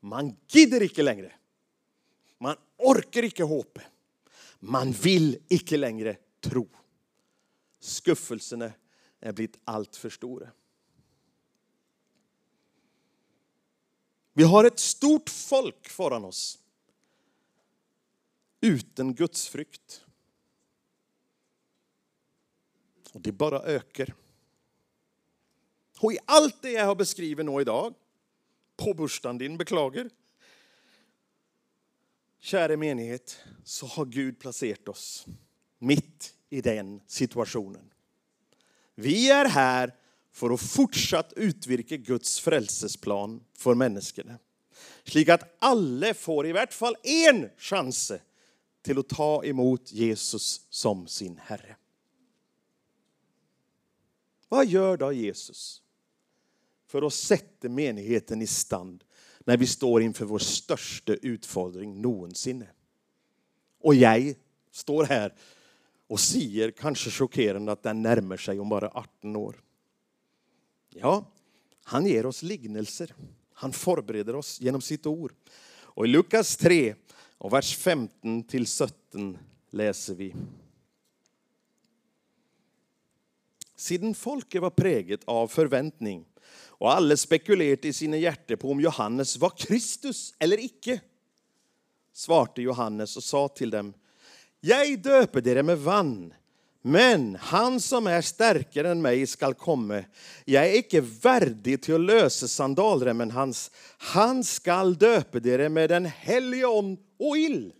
Man 0.00 0.36
gidder 0.48 0.82
inte 0.82 1.02
längre. 1.02 1.32
Man 2.38 2.56
orker 2.76 3.22
inte 3.22 3.42
håpe. 3.42 3.82
Man 4.58 4.92
vill 4.92 5.38
inte 5.48 5.76
längre 5.76 6.16
tro. 6.40 6.68
Skuffelsene 7.80 8.72
er 9.20 9.36
blitt 9.36 9.58
altfor 9.64 10.12
store. 10.12 10.50
Vi 14.32 14.44
har 14.44 14.64
ett 14.64 14.78
stort 14.78 15.30
folk 15.30 15.88
foran 15.88 16.24
oss 16.24 16.58
uten 18.60 19.14
gudsfrykt. 19.14 20.04
Och 23.12 23.20
det 23.20 23.32
bara 23.32 23.62
ökar. 23.62 24.14
Och 26.00 26.12
i 26.12 26.18
allt 26.24 26.62
det 26.62 26.70
jag 26.70 26.86
har 26.86 26.94
beskrivit 26.94 27.46
nu 27.46 27.60
idag, 27.60 27.94
på 28.76 28.94
bursdagen 28.94 29.38
din, 29.38 29.56
beklagar, 29.56 30.10
kära 32.38 32.76
menighet, 32.76 33.38
så 33.64 33.86
har 33.86 34.04
Gud 34.04 34.38
placerat 34.38 34.88
oss 34.88 35.26
mitt 35.78 36.36
i 36.50 36.60
den 36.60 37.00
situationen. 37.06 37.90
Vi 38.94 39.30
är 39.30 39.44
här 39.44 39.94
för 40.32 40.50
att 40.50 40.60
fortsatt 40.60 41.32
utvirke 41.36 41.96
Guds 41.96 42.40
frelsesplan 42.40 43.44
for 43.56 43.74
menneskene. 43.74 44.38
Slik 45.04 45.28
at 45.28 45.56
alle 45.58 46.14
får 46.14 46.46
i 46.46 46.52
hvert 46.52 46.72
fall 46.72 46.96
én 47.02 47.50
sjanse 47.58 48.20
till 48.82 48.98
att 48.98 49.08
ta 49.08 49.44
emot 49.44 49.92
Jesus 49.92 50.66
som 50.70 51.06
sin 51.06 51.40
Herre. 51.42 51.76
Vad 54.48 54.66
gör 54.66 54.96
då 54.96 55.12
Jesus 55.12 55.82
för 56.86 57.06
att 57.06 57.14
sätta 57.14 57.68
menigheten 57.68 58.42
i 58.42 58.46
stand 58.46 59.04
när 59.44 59.56
vi 59.56 59.66
står 59.66 60.02
inför 60.02 60.24
vår 60.24 60.38
största 60.38 61.12
utfordring 61.12 62.00
någonsin? 62.00 62.64
Och 63.80 63.94
jag 63.94 64.34
står 64.70 65.04
här 65.04 65.34
och 66.10 66.20
säger, 66.20 66.70
kanske 66.70 67.10
chockerande, 67.10 67.72
att 67.72 67.82
den 67.82 68.02
närmar 68.02 68.36
sig 68.36 68.60
om 68.60 68.68
bara 68.68 68.90
18 68.94 69.36
år. 69.36 69.62
Ja, 70.88 71.24
han 71.84 72.06
ger 72.06 72.26
oss 72.26 72.42
lignelser. 72.42 73.14
Han 73.52 73.72
förbereder 73.72 74.36
oss 74.36 74.60
genom 74.60 74.80
sitt 74.80 75.06
ord. 75.06 75.32
Och 75.72 76.04
i 76.04 76.08
Lukas 76.08 76.56
3 76.56 76.94
och 77.38 77.52
vers 77.52 77.76
15 77.76 78.42
till 78.42 78.66
17 78.66 79.38
läser 79.70 80.14
vi. 80.14 80.34
Siden 83.76 84.14
folket 84.14 84.62
var 84.62 84.70
präget 84.70 85.24
av 85.24 85.48
förväntning 85.48 86.24
och 86.66 86.92
alla 86.92 87.16
spekulerade 87.16 87.88
i 87.88 87.92
sina 87.92 88.16
hjärtan 88.16 88.58
på 88.58 88.70
om 88.70 88.80
Johannes 88.80 89.36
var 89.36 89.50
Kristus 89.50 90.34
eller 90.38 90.64
icke, 90.64 91.00
svarte 92.12 92.62
Johannes 92.62 93.16
och 93.16 93.24
sa 93.24 93.48
till 93.48 93.70
dem, 93.70 93.94
jag 94.60 95.02
döper 95.02 95.40
dere 95.40 95.62
med 95.62 95.78
vann, 95.78 96.34
men 96.82 97.36
han 97.40 97.80
som 97.80 98.06
är 98.06 98.20
starkare 98.20 98.90
än 98.90 99.02
mig, 99.02 99.26
skall 99.26 99.54
komma. 99.54 100.04
Jag 100.44 100.66
är 100.66 100.78
icke 100.78 101.00
värdig 101.00 101.82
till 101.82 101.94
att 101.94 102.00
lösa 102.00 102.48
sandalremmen 102.48 103.30
hans. 103.30 103.70
Han 103.98 104.44
skall 104.44 104.94
döpa 104.94 105.40
dere 105.40 105.68
med 105.68 105.90
Den 105.90 106.04
helige 106.04 106.66
ånd 106.66 106.98
och 107.18 107.36
ill. 107.36 107.72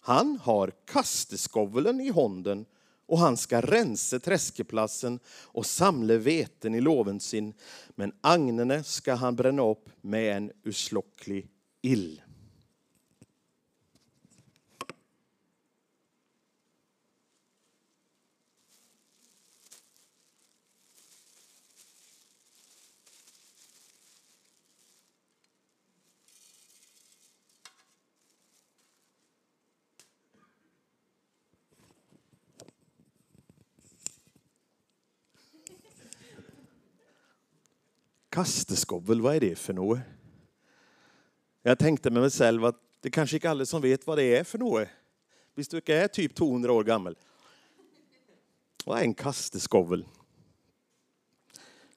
Han 0.00 0.38
har 0.42 0.72
kasteskovlen 0.86 2.00
i 2.00 2.12
handen 2.12 2.66
och 3.06 3.18
han 3.18 3.36
ska 3.36 3.60
rensa 3.60 4.18
träskeplatsen 4.18 5.20
och 5.26 5.66
samla 5.66 6.16
veten 6.16 6.74
i 6.74 6.80
låven 6.80 7.20
sin, 7.20 7.54
men 7.94 8.12
agnene 8.20 8.84
ska 8.84 9.14
han 9.14 9.36
bränna 9.36 9.62
upp 9.62 9.88
med 10.00 10.36
en 10.36 10.52
uslocklig 10.64 11.48
ill. 11.82 12.20
Kasteskovel, 38.30 39.20
vad 39.20 39.36
är 39.36 39.40
det 39.40 39.58
för 39.58 39.72
något? 39.72 39.98
Jag 41.62 41.78
tänkte 41.78 42.10
med 42.10 42.22
mig 42.22 42.30
själv 42.30 42.64
att 42.64 42.80
det 43.00 43.10
kanske 43.10 43.36
inte 43.36 43.50
alla 43.50 43.66
som 43.66 43.82
vet 43.82 44.06
vad 44.06 44.18
det 44.18 44.36
är 44.36 44.44
för 44.44 44.58
något. 44.58 44.88
Visst 45.54 45.70
du 45.70 45.80
är 45.86 46.08
typ 46.08 46.34
200 46.34 46.72
år 46.72 46.84
gammal? 46.84 47.16
Vad 48.84 48.98
är 48.98 49.02
en 49.02 49.14
kasteskovel? 49.14 50.06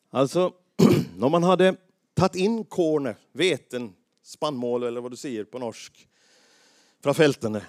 Alltså, 0.09 0.53
när 1.17 1.29
man 1.29 1.43
hade 1.43 1.75
tagit 2.13 2.35
in 2.35 2.65
kornet, 2.65 3.17
veten, 3.31 3.93
spannmål 4.23 4.83
eller 4.83 5.01
vad 5.01 5.11
du 5.11 5.17
säger 5.17 5.43
på 5.43 5.59
norsk, 5.59 6.07
från 7.03 7.15
fälten, 7.15 7.61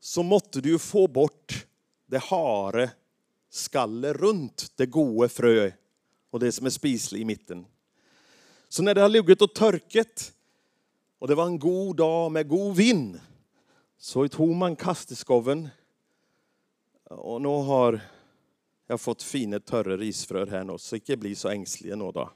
så 0.00 0.22
måtte 0.22 0.60
du 0.60 0.78
få 0.78 1.08
bort 1.08 1.66
det 2.06 2.18
hare 2.18 2.90
skallet 3.50 4.16
runt 4.16 4.72
det 4.76 4.86
gode 4.86 5.28
frö 5.28 5.70
och 6.30 6.40
det 6.40 6.52
som 6.52 6.66
är 6.66 6.70
spisligt 6.70 7.22
i 7.22 7.24
mitten. 7.24 7.66
Så 8.68 8.82
när 8.82 8.94
det 8.94 9.00
har 9.00 9.08
luggit 9.08 9.42
och 9.42 9.54
törket 9.54 10.32
och 11.18 11.28
det 11.28 11.34
var 11.34 11.46
en 11.46 11.58
god 11.58 11.96
dag 11.96 12.32
med 12.32 12.48
god 12.48 12.76
vind 12.76 13.20
så 13.98 14.28
tog 14.28 14.54
man 14.54 14.76
kasteskoven 14.76 15.68
och 17.04 17.42
nu 17.42 17.48
har 17.48 18.00
jag 18.86 19.00
fått 19.00 19.22
fina 19.22 19.60
torra 19.60 19.96
risfrön, 19.96 20.48
här 20.48 20.64
nu 20.64 20.78
så 20.78 20.96
inte 20.96 21.16
bli 21.16 21.34
så 21.34 21.48
ängsliga 21.48 21.96
nu 21.96 22.12
då. 22.12 22.30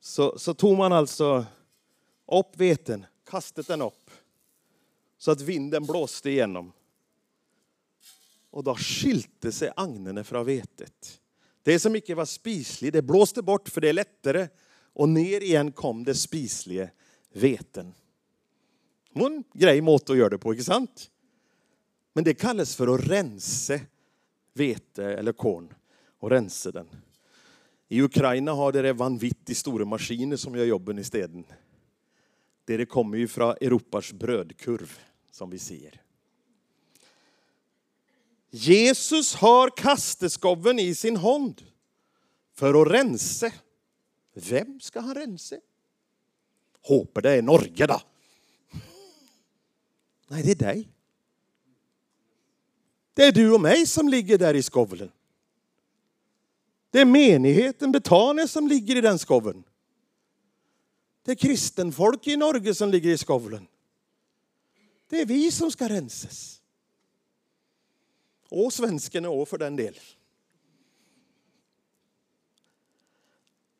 Så, 0.00 0.38
så 0.38 0.54
tog 0.54 0.78
man 0.78 0.92
alltså 0.92 1.46
upp 2.26 2.56
veten, 2.56 3.06
kastet 3.24 3.66
den 3.66 3.82
upp 3.82 4.10
så 5.18 5.30
att 5.30 5.40
vinden 5.40 5.86
blåste 5.86 6.30
igenom. 6.30 6.72
Och 8.50 8.64
då 8.64 8.74
skilte 8.74 9.52
sig 9.52 9.72
agnarna 9.76 10.24
från 10.24 10.46
vetet. 10.46 11.21
Det 11.62 11.78
som 11.78 11.96
icke 11.96 12.14
var 12.14 12.24
spisligt, 12.24 12.92
det 12.92 13.02
blåste 13.02 13.42
bort 13.42 13.68
för 13.68 13.80
det 13.80 13.88
är 13.88 13.92
lättare 13.92 14.48
och 14.92 15.08
ner 15.08 15.40
igen 15.40 15.72
kom 15.72 16.04
det 16.04 16.14
spisliga 16.14 16.88
veten. 17.32 17.94
En 19.14 19.44
grej 19.54 19.80
måte 19.80 20.12
att 20.12 20.18
göra 20.18 20.28
det 20.28 20.38
på, 20.38 20.52
inte 20.52 20.64
sant? 20.64 21.10
Men 22.12 22.24
det 22.24 22.34
kallas 22.34 22.76
för 22.76 22.94
att 22.94 23.08
rensa 23.08 23.80
vete 24.54 25.04
eller 25.04 25.32
korn 25.32 25.74
och 26.18 26.30
rensa 26.30 26.72
den. 26.72 26.88
I 27.88 28.02
Ukraina 28.02 28.52
har 28.52 28.72
det 28.72 28.92
vanvittigt 28.92 29.58
stora 29.58 29.84
maskiner 29.84 30.36
som 30.36 30.56
gör 30.56 30.64
jobben 30.64 30.98
i 30.98 31.04
städen. 31.04 31.44
Det 32.64 32.86
kommer 32.86 33.18
ju 33.18 33.28
från 33.28 33.54
Europas 33.60 34.12
brödkurv, 34.12 34.98
som 35.30 35.50
vi 35.50 35.58
ser. 35.58 36.01
Jesus 38.54 39.34
har 39.34 39.70
kasteskoven 39.70 40.78
i 40.78 40.94
sin 40.94 41.16
hand 41.16 41.62
för 42.54 42.82
att 42.82 42.92
rensa. 42.92 43.52
Vem 44.34 44.80
ska 44.80 45.00
han 45.00 45.14
rensa? 45.14 45.56
Hoppas 46.82 47.22
det 47.22 47.30
är 47.30 47.42
Norge 47.42 47.86
då. 47.86 48.00
Nej, 50.28 50.42
det 50.42 50.50
är 50.50 50.54
dig. 50.54 50.88
Det 53.14 53.24
är 53.24 53.32
du 53.32 53.52
och 53.52 53.60
mig 53.60 53.86
som 53.86 54.08
ligger 54.08 54.38
där 54.38 54.54
i 54.54 54.62
skovlen. 54.62 55.12
Det 56.90 57.00
är 57.00 57.04
menigheten 57.04 57.92
Betania 57.92 58.48
som 58.48 58.68
ligger 58.68 58.96
i 58.96 59.00
den 59.00 59.18
skoveln. 59.18 59.64
Det 61.24 61.30
är 61.30 61.36
kristenfolk 61.36 62.26
i 62.26 62.36
Norge 62.36 62.74
som 62.74 62.90
ligger 62.90 63.10
i 63.10 63.18
skovlen. 63.18 63.66
Det 65.08 65.20
är 65.20 65.26
vi 65.26 65.50
som 65.50 65.70
ska 65.70 65.88
rensas. 65.88 66.61
Och 68.52 68.72
svensken 68.72 69.24
och 69.26 69.48
för 69.48 69.58
den 69.58 69.76
del. 69.76 69.98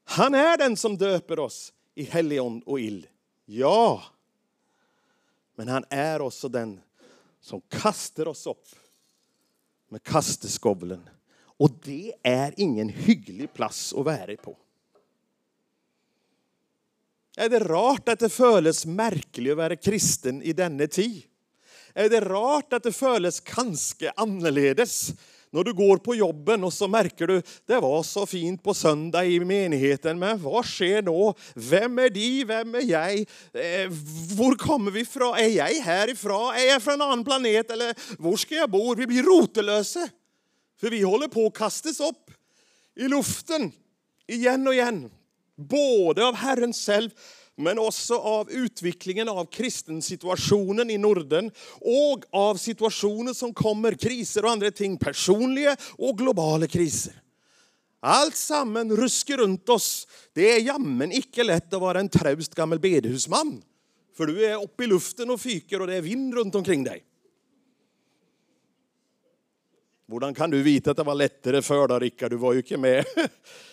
Han 0.04 0.34
är 0.34 0.58
den 0.58 0.76
som 0.76 0.98
döper 0.98 1.38
oss 1.38 1.72
i 1.94 2.02
helion 2.02 2.62
och 2.62 2.80
ill. 2.80 3.06
Ja. 3.44 4.02
Men 5.54 5.68
han 5.68 5.84
är 5.88 6.20
också 6.20 6.48
den 6.48 6.80
som 7.40 7.60
kastar 7.60 8.28
oss 8.28 8.46
upp 8.46 8.68
med 9.88 10.02
kasteskovlen. 10.02 11.08
Och 11.34 11.70
det 11.82 12.12
är 12.22 12.54
ingen 12.56 12.88
hygglig 12.88 13.52
plats 13.52 13.92
att 13.92 14.04
vara 14.04 14.36
på. 14.36 14.56
Är 17.36 17.48
det 17.48 17.58
rart 17.58 18.08
att 18.08 18.18
det 18.18 18.28
föles 18.28 18.86
märkligt 18.86 19.50
att 19.50 19.56
vara 19.56 19.76
kristen 19.76 20.42
i 20.42 20.52
denna 20.52 20.86
tid? 20.86 21.22
Är 21.94 22.08
det 22.08 22.20
rart 22.20 22.72
att 22.72 22.82
det 22.82 22.92
føles 22.92 23.40
ganska 23.40 24.12
annorlunda 24.16 24.86
när 25.52 25.64
du 25.64 25.72
går 25.72 25.96
på 25.96 26.14
jobben 26.14 26.64
och 26.64 26.72
så 26.72 26.88
märker 26.88 27.26
du 27.26 27.42
det 27.66 27.80
var 27.80 28.02
så 28.02 28.26
fint 28.26 28.62
på 28.62 28.74
söndag 28.74 29.24
i 29.24 29.40
menigheten, 29.40 30.18
men 30.18 30.42
vad 30.42 30.66
sker 30.66 31.02
då? 31.02 31.34
Vem 31.54 31.98
är 31.98 32.10
de? 32.10 32.44
Vem 32.44 32.74
är 32.74 32.80
jag? 32.80 33.12
Eh, 33.18 33.88
var 34.38 34.54
kommer 34.54 34.90
vi 34.90 35.00
ifrån? 35.00 35.34
Är 35.36 35.48
jag 35.48 35.66
härifrån? 35.66 36.54
Är 36.54 36.68
jag 36.68 36.82
från 36.82 36.94
en 36.94 37.02
annan 37.02 37.24
planet? 37.24 37.70
Eller 37.70 37.94
var 38.18 38.36
ska 38.36 38.54
jag 38.54 38.70
bo? 38.70 38.94
Vi 38.94 39.06
blir 39.06 39.22
rotelösa. 39.22 40.08
För 40.80 40.90
vi 40.90 41.02
håller 41.02 41.28
på 41.28 41.46
att 41.46 41.54
kastas 41.54 42.00
upp 42.00 42.30
i 42.96 43.08
luften 43.08 43.72
igen 44.26 44.66
och 44.66 44.74
igen. 44.74 45.10
Både 45.56 46.26
av 46.26 46.34
Herren 46.34 46.72
själv 46.72 47.10
men 47.56 47.78
också 47.78 48.14
av 48.14 48.50
utvecklingen 48.50 49.28
av 49.28 49.44
kristensituationen 49.44 50.90
i 50.90 50.98
Norden 50.98 51.50
och 51.80 52.24
av 52.30 52.56
situationer 52.56 53.32
som 53.32 53.54
kommer, 53.54 53.92
kriser 53.92 54.44
och 54.44 54.50
andra 54.50 54.70
ting, 54.70 54.98
personliga 54.98 55.76
och 55.98 56.18
globala 56.18 56.66
kriser. 56.66 57.12
Allt 58.00 58.36
sammen 58.36 58.96
ruskar 58.96 59.36
runt 59.36 59.68
oss. 59.68 60.08
Det 60.32 60.52
är 60.52 60.60
jammen 60.60 61.12
icke 61.12 61.44
lätt 61.44 61.74
att 61.74 61.80
vara 61.80 62.00
en 62.00 62.08
traust 62.08 62.54
gammal 62.54 62.78
bedehusman 62.78 63.62
För 64.16 64.26
du 64.26 64.46
är 64.46 64.62
uppe 64.62 64.84
i 64.84 64.86
luften 64.86 65.30
och 65.30 65.40
fyker 65.40 65.80
och 65.80 65.86
det 65.86 65.94
är 65.94 66.00
vind 66.00 66.34
runt 66.34 66.54
omkring 66.54 66.84
dig. 66.84 67.04
Hur 70.08 70.34
kan 70.34 70.50
du 70.50 70.62
veta 70.62 70.90
att 70.90 70.96
det 70.96 71.02
var 71.02 71.14
lättare 71.14 71.62
för 71.62 71.88
dig, 71.88 71.98
Rickard? 71.98 72.30
Du 72.30 72.36
var 72.36 72.52
ju 72.52 72.58
inte 72.58 72.76
med. 72.76 73.04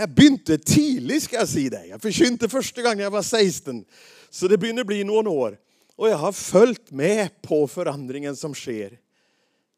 Jag 0.00 0.10
begynte 0.10 0.58
tidigt 0.58 1.22
ska 1.22 1.36
jag 1.36 1.48
säga 1.48 1.70
dig. 1.70 1.88
Jag 1.88 2.02
försynte 2.02 2.48
första 2.48 2.82
gången 2.82 2.98
jag 2.98 3.10
var 3.10 3.22
16. 3.22 3.84
Så 4.30 4.48
det 4.48 4.58
börjar 4.58 4.84
bli 4.84 5.04
några 5.04 5.30
år. 5.30 5.58
Och 5.96 6.08
jag 6.08 6.16
har 6.16 6.32
följt 6.32 6.90
med 6.90 7.42
på 7.42 7.68
förändringen 7.68 8.36
som 8.36 8.54
sker. 8.54 8.98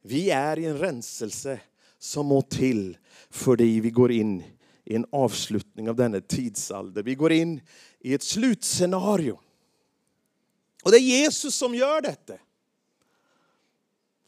Vi 0.03 0.31
är 0.31 0.59
i 0.59 0.65
en 0.65 0.79
renselse 0.79 1.61
som 1.99 2.27
må 2.27 2.43
till 2.43 2.97
för 3.31 3.57
dig. 3.57 3.81
vi 3.81 3.91
går 3.91 4.13
in 4.13 4.43
i 4.85 4.95
en 4.95 5.07
avslutning 5.13 5.89
av 5.89 5.97
denna 5.97 6.21
tidsalder. 6.21 7.03
Vi 7.03 7.15
går 7.15 7.33
in 7.33 7.61
i 8.01 8.15
ett 8.15 8.23
slutscenario. 8.23 9.39
Och 10.85 10.91
det 10.91 10.97
är 10.97 11.01
Jesus 11.01 11.55
som 11.55 11.75
gör 11.75 12.01
detta. 12.01 12.35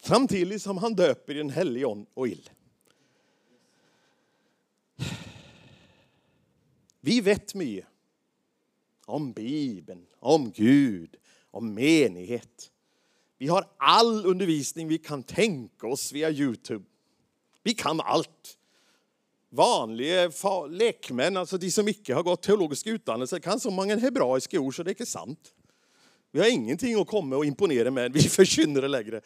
Samtidigt 0.02 0.62
som 0.62 0.78
han 0.78 0.94
döper 0.94 1.34
i 1.34 1.38
den 1.38 1.50
helige 1.50 1.86
och 2.14 2.28
ill. 2.28 2.50
Vi 7.06 7.20
vet 7.20 7.54
mycket 7.54 7.86
om 9.04 9.32
Bibeln, 9.32 10.06
om 10.18 10.50
Gud, 10.50 11.16
om 11.50 11.74
menighet. 11.74 12.70
Vi 13.38 13.48
har 13.48 13.68
all 13.76 14.26
undervisning 14.26 14.88
vi 14.88 14.98
kan 14.98 15.22
tänka 15.22 15.86
oss 15.86 16.12
via 16.12 16.30
Youtube. 16.30 16.84
Vi 17.62 17.74
kan 17.74 18.00
allt. 18.00 18.58
Vanliga 19.48 20.30
lekmän, 20.70 21.36
alltså 21.36 21.58
de 21.58 21.70
som 21.70 21.88
inte 21.88 22.14
har 22.14 22.22
gått 22.22 22.42
teologisk 22.42 22.86
utdannelse, 22.86 23.40
kan 23.40 23.60
så 23.60 23.70
många 23.70 23.96
hebraiska 23.96 24.60
ord 24.60 24.76
så 24.76 24.82
det 24.82 24.88
är 24.88 24.92
inte 24.92 25.06
sant. 25.06 25.54
Vi 26.32 26.40
har 26.40 26.50
ingenting 26.50 27.00
att 27.00 27.06
komma 27.08 27.36
och 27.36 27.44
imponera 27.44 27.90
med, 27.90 28.12
vi 28.14 28.20
förkynner 28.20 28.82
det 28.82 28.88
längre. 28.88 29.20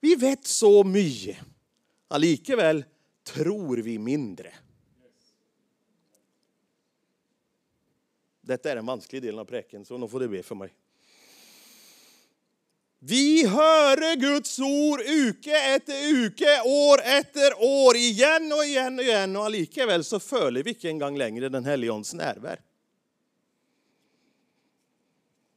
Vi 0.00 0.14
vet 0.14 0.46
så 0.46 0.84
mycket. 0.84 1.36
Allikeväl 2.08 2.84
tror 3.24 3.76
vi 3.76 3.98
mindre. 3.98 4.52
Detta 8.50 8.70
är 8.70 8.76
den 8.76 8.86
vanskliga 8.86 9.20
delen 9.20 9.40
av 9.40 9.44
präken, 9.44 9.84
så 9.84 9.98
nu 9.98 10.08
får 10.08 10.20
du 10.20 10.28
be 10.28 10.42
för 10.42 10.54
mig. 10.54 10.74
Vi 12.98 13.46
hör 13.46 14.16
Guds 14.16 14.58
ord 14.58 15.00
uke 15.00 15.74
efter 15.74 16.12
uke, 16.14 16.60
år 16.64 17.00
efter 17.00 17.52
år, 17.58 17.96
igen 17.96 18.52
och 18.52 18.64
igen 18.64 18.98
och 18.98 19.04
igen 19.04 19.36
och 19.36 19.50
likväl 19.50 20.04
så 20.04 20.20
följer 20.20 20.64
vi 20.64 20.70
inte 20.70 20.88
en 20.88 20.98
gång 20.98 21.18
längre 21.18 21.48
den 21.48 21.64
helige 21.64 21.92
närvaro. 21.92 22.60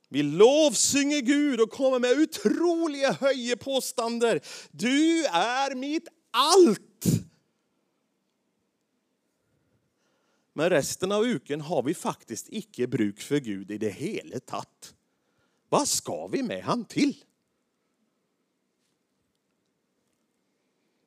Vi 0.09 0.23
lovsynger 0.23 1.21
Gud 1.21 1.61
och 1.61 1.69
kommer 1.69 1.99
med 1.99 2.11
otroliga 2.11 3.11
höjepåstander. 3.11 4.41
Du 4.71 5.25
är 5.25 5.75
mitt 5.75 6.07
allt. 6.31 7.32
Men 10.53 10.69
resten 10.69 11.11
av 11.11 11.25
uken 11.25 11.61
har 11.61 11.83
vi 11.83 11.93
faktiskt 11.93 12.47
icke 12.49 12.87
bruk 12.87 13.21
för 13.21 13.39
Gud 13.39 13.71
i 13.71 13.77
det 13.77 13.89
hela 13.89 14.39
tatt. 14.39 14.95
Vad 15.69 15.87
ska 15.87 16.27
vi 16.27 16.43
med 16.43 16.63
han 16.63 16.85
till? 16.85 17.23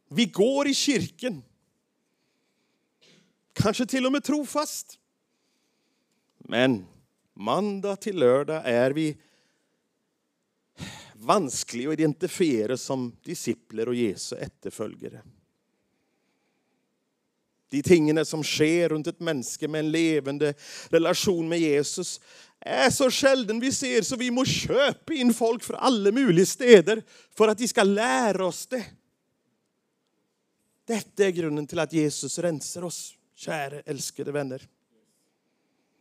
Vi 0.09 0.25
går 0.25 0.69
i 0.69 0.75
kyrkan. 0.75 1.43
kanske 3.53 3.87
till 3.87 4.07
och 4.07 4.13
med 4.13 4.25
trofast. 4.25 4.99
Men 6.39 6.87
måndag 7.35 7.97
till 7.97 8.17
lördag 8.17 8.63
är 8.65 8.91
vi 8.91 9.17
vanskliga 11.15 11.89
att 11.89 11.93
identifiera 11.93 12.77
som 12.77 13.17
discipler 13.23 13.89
och 13.89 13.95
Jesu 13.95 14.37
efterföljare. 14.37 15.23
De 17.69 17.83
tingene 17.83 18.25
som 18.25 18.45
sker 18.45 18.89
runt 18.89 19.07
ett 19.07 19.21
menneske 19.21 19.69
med 19.69 19.79
en 19.79 19.91
levande 19.91 20.55
relation 20.89 21.49
med 21.49 21.61
Jesus 21.61 22.21
är 22.61 22.91
så 22.91 23.11
sjelden 23.11 23.61
vi 23.61 23.73
ser 23.73 24.03
så 24.03 24.17
vi 24.17 24.31
må 24.31 24.45
köpa 24.45 25.15
in 25.15 25.35
folk 25.35 25.65
från 25.65 25.77
alla 25.77 26.13
möjliga 26.13 26.47
städer 26.47 27.03
för 27.37 27.49
att 27.49 27.59
de 27.59 27.69
ska 27.69 27.83
lära 27.83 28.47
oss 28.47 28.67
det. 28.67 28.85
Detta 30.87 31.25
är 31.25 31.31
grunden 31.31 31.67
till 31.67 31.79
att 31.79 31.93
Jesus 31.93 32.39
rensar 32.39 32.85
oss, 32.85 33.15
kära 33.35 33.81
älskade 33.81 34.33
vänner. 34.33 34.63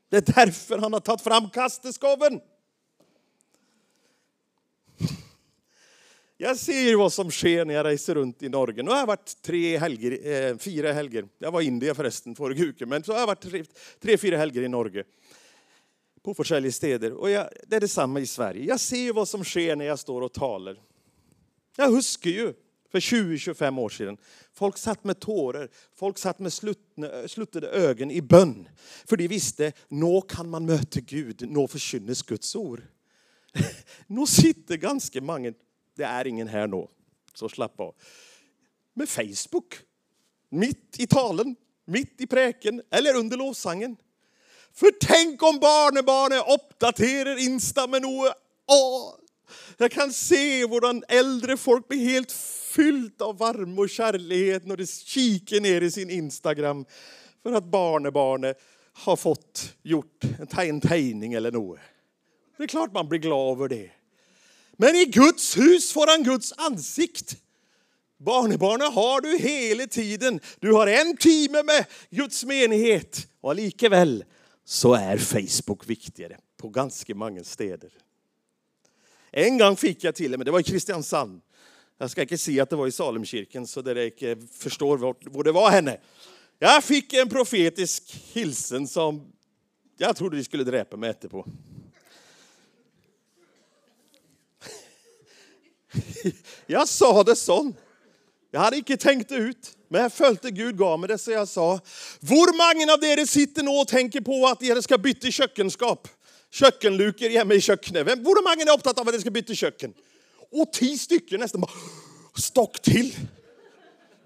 Det 0.09 0.17
är 0.17 0.33
därför 0.45 0.77
han 0.77 0.93
har 0.93 0.99
tagit 0.99 1.21
fram 1.21 1.49
kasteskoven. 1.49 2.39
Jag 6.37 6.57
ser 6.57 6.95
vad 6.95 7.13
som 7.13 7.31
sker 7.31 7.65
när 7.65 7.73
jag 7.73 7.85
reser 7.85 8.15
runt 8.15 8.43
i 8.43 8.49
Norge. 8.49 8.83
Nu 8.83 8.91
har 8.91 8.97
jag 8.97 9.05
varit 9.05 9.41
tre 9.41 9.77
helger, 9.77 10.27
eh, 10.31 10.57
fyra 10.57 10.93
helger. 10.93 11.27
Jag 11.37 11.51
var 11.51 11.61
i 11.61 11.65
Indien 11.65 11.95
förresten 11.95 12.35
förra 12.35 12.53
veckan, 12.53 12.89
men 12.89 13.03
så 13.03 13.11
har 13.11 13.19
jag 13.19 13.27
varit 13.27 13.41
tre, 13.41 13.63
tre, 13.99 14.17
fyra 14.17 14.37
helger 14.37 14.61
i 14.61 14.67
Norge. 14.67 15.03
På 16.23 16.35
olika 16.37 16.71
städer. 16.71 17.13
Och 17.13 17.29
jag, 17.29 17.49
det 17.67 17.75
är 17.75 17.79
detsamma 17.79 18.19
i 18.19 18.25
Sverige. 18.25 18.65
Jag 18.65 18.79
ser 18.79 19.13
vad 19.13 19.27
som 19.27 19.43
sker 19.43 19.75
när 19.75 19.85
jag 19.85 19.99
står 19.99 20.21
och 20.21 20.33
talar. 20.33 20.77
Jag 21.77 21.89
huskar 21.89 22.29
ju 22.29 22.53
för 22.91 22.99
20-25 22.99 23.79
år 23.79 23.89
sedan. 23.89 24.17
Folk 24.53 24.77
satt 24.77 25.03
med 25.03 25.19
tårar, 25.19 25.69
folk 25.95 26.17
satt 26.17 26.39
med 26.39 26.53
sluttade 27.27 27.67
ögon 27.67 28.11
i 28.11 28.21
bön. 28.21 28.69
För 29.05 29.17
de 29.17 29.27
visste, 29.27 29.71
nå 29.87 30.21
kan 30.21 30.49
man 30.49 30.65
möta 30.65 30.99
Gud, 30.99 31.51
nå 31.51 31.67
förkynnes 31.67 32.21
Guds 32.21 32.55
ord. 32.55 32.81
Nu 34.07 34.25
sitter 34.25 34.77
ganska 34.77 35.21
många 35.21 35.53
det 35.95 36.03
är 36.03 36.27
ingen 36.27 36.47
här 36.47 36.67
nu, 36.67 36.87
så 37.33 37.49
slapp 37.49 37.79
av. 37.79 37.95
Med 38.93 39.09
Facebook, 39.09 39.75
mitt 40.49 40.95
i 40.99 41.07
talen, 41.07 41.55
mitt 41.85 42.21
i 42.21 42.27
präken 42.27 42.81
eller 42.91 43.15
under 43.15 43.37
lovsangen. 43.37 43.97
För 44.73 44.91
tänk 45.01 45.43
om 45.43 45.59
barnebarnet 45.59 46.43
uppdaterar 46.59 47.39
Insta 47.39 47.87
med 47.87 48.01
något. 48.01 48.33
Åh, 48.67 49.13
jag 49.77 49.91
kan 49.91 50.13
se 50.13 50.67
hur 50.67 51.03
äldre 51.07 51.57
folk 51.57 51.87
blir 51.87 51.99
helt 51.99 52.31
fyllt 52.75 53.21
av 53.21 53.37
värme 53.37 53.81
och 53.81 53.89
kärlek 53.89 54.65
när 54.65 54.77
de 54.77 54.85
kikar 54.85 55.59
ner 55.59 55.81
i 55.81 55.91
sin 55.91 56.09
Instagram 56.09 56.85
för 57.43 57.53
att 57.53 57.63
barnebarnet 57.63 58.57
har 58.93 59.15
fått 59.15 59.73
gjort 59.83 60.23
en 60.57 60.81
tegning 60.81 61.33
eller 61.33 61.51
något. 61.51 61.79
Det 62.57 62.63
är 62.63 62.67
klart 62.67 62.93
man 62.93 63.09
blir 63.09 63.19
glad 63.19 63.57
över 63.57 63.67
det. 63.67 63.91
Men 64.77 64.95
i 64.95 65.05
Guds 65.05 65.57
hus 65.57 65.91
får 65.93 66.07
han 66.07 66.23
Guds 66.23 66.53
ansikt. 66.57 67.37
Barnbarnen 68.17 68.93
har 68.93 69.21
du 69.21 69.37
hela 69.37 69.87
tiden. 69.87 70.39
Du 70.59 70.71
har 70.71 70.87
en 70.87 71.17
timme 71.17 71.63
med 71.63 71.85
Guds 72.09 72.43
menighet. 72.43 73.27
Och 73.41 73.55
likaväl 73.55 74.23
så 74.65 74.93
är 74.93 75.17
Facebook 75.17 75.89
viktigare 75.89 76.37
på 76.57 76.69
ganska 76.69 77.15
många 77.15 77.43
städer. 77.43 77.91
En 79.31 79.57
gång 79.57 79.75
fick 79.75 80.03
jag 80.03 80.15
till 80.15 80.31
det, 80.31 80.37
det 80.37 80.51
var 80.51 80.59
i 80.59 80.63
Kristiansand. 80.63 81.41
Jag 81.97 82.11
ska 82.11 82.21
inte 82.21 82.37
säga 82.37 82.63
att 82.63 82.69
det 82.69 82.75
var 82.75 82.87
i 82.87 82.91
Salemkyrkan 82.91 83.67
så 83.67 83.81
där 83.81 83.95
jag 83.95 84.05
inte 84.05 84.47
förstår 84.51 84.97
var 84.97 85.43
det 85.43 85.51
var 85.51 85.71
henne. 85.71 85.97
Jag 86.59 86.83
fick 86.83 87.13
en 87.13 87.29
profetisk 87.29 88.15
hilsen 88.33 88.87
som 88.87 89.31
jag 89.97 90.15
trodde 90.15 90.37
de 90.37 90.43
skulle 90.43 90.63
dräpa 90.63 90.97
mig 90.97 91.13
på. 91.13 91.47
Jag 96.67 96.87
sa 96.87 97.23
det 97.23 97.35
sånn. 97.35 97.75
Jag 98.51 98.59
hade 98.59 98.77
inte 98.77 98.97
tänkt 98.97 99.29
det 99.29 99.35
ut, 99.35 99.71
men 99.89 100.01
jag 100.01 100.13
följde 100.13 100.51
Gud 100.51 100.77
gav 100.77 100.99
mig 100.99 101.07
det, 101.07 101.17
så 101.17 101.31
jag 101.31 101.47
sa, 101.47 101.79
Hur 102.21 102.51
många 102.57 102.93
av 102.93 103.03
er 103.03 103.25
sitter 103.25 103.63
nu 103.63 103.69
och 103.69 103.87
tänker 103.87 104.21
på 104.21 104.47
att 104.47 104.61
ni 104.61 104.81
ska 104.81 104.97
byta 104.97 105.31
kökenskap? 105.31 106.07
Kökkenluker 106.51 107.29
hemma 107.29 107.53
i 107.53 107.61
köket. 107.61 107.95
Hur 107.95 108.43
många 108.43 108.71
är 108.71 108.77
upptagna 108.77 109.01
av 109.01 109.07
att 109.07 109.13
ni 109.13 109.21
ska 109.21 109.31
byta 109.31 109.53
köken? 109.53 109.93
Och 110.51 110.73
tio 110.73 110.97
stycken 110.97 111.39
nästan 111.39 111.61
bara 111.61 111.71
stock 112.37 112.81
till. 112.81 113.15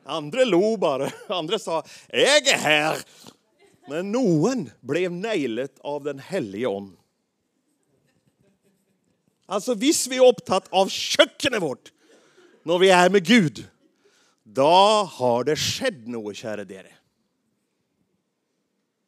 Andra 0.05 0.43
lo 0.43 0.77
bara. 0.77 1.11
Andra 1.27 1.59
sa, 1.59 1.83
jag 2.07 2.47
är 2.47 2.57
här. 2.57 2.97
Men 3.87 4.11
någon 4.11 4.69
blev 4.81 5.11
nejlet 5.11 5.79
av 5.79 6.03
den 6.03 6.19
helige 6.19 6.67
on. 6.67 6.98
Alltså, 9.49 9.73
visst 9.73 10.07
vi 10.07 10.17
är 10.17 10.27
upptatt 10.27 10.67
av 10.69 10.87
köket 10.87 11.61
vårt 11.61 11.91
när 12.63 12.77
vi 12.77 12.89
är 12.89 13.09
med 13.09 13.25
Gud, 13.25 13.67
då 14.43 14.63
har 15.11 15.43
det 15.43 15.55
skett 15.55 16.07
något, 16.07 16.35
kära 16.35 16.63
dere. 16.63 16.91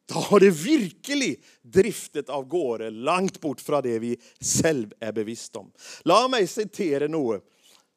Då 0.06 0.14
har 0.14 0.40
det 0.40 0.50
verkligen 0.50 1.36
driftet 1.62 2.28
av 2.28 2.44
gårde 2.44 2.90
långt 2.90 3.40
bort 3.40 3.60
från 3.60 3.82
det 3.82 3.98
vi 3.98 4.16
själv 4.40 4.92
är 5.00 5.12
bevisst 5.12 5.56
om. 5.56 5.72
Låt 6.04 6.30
mig 6.30 6.46
citera 6.46 7.08
något 7.08 7.44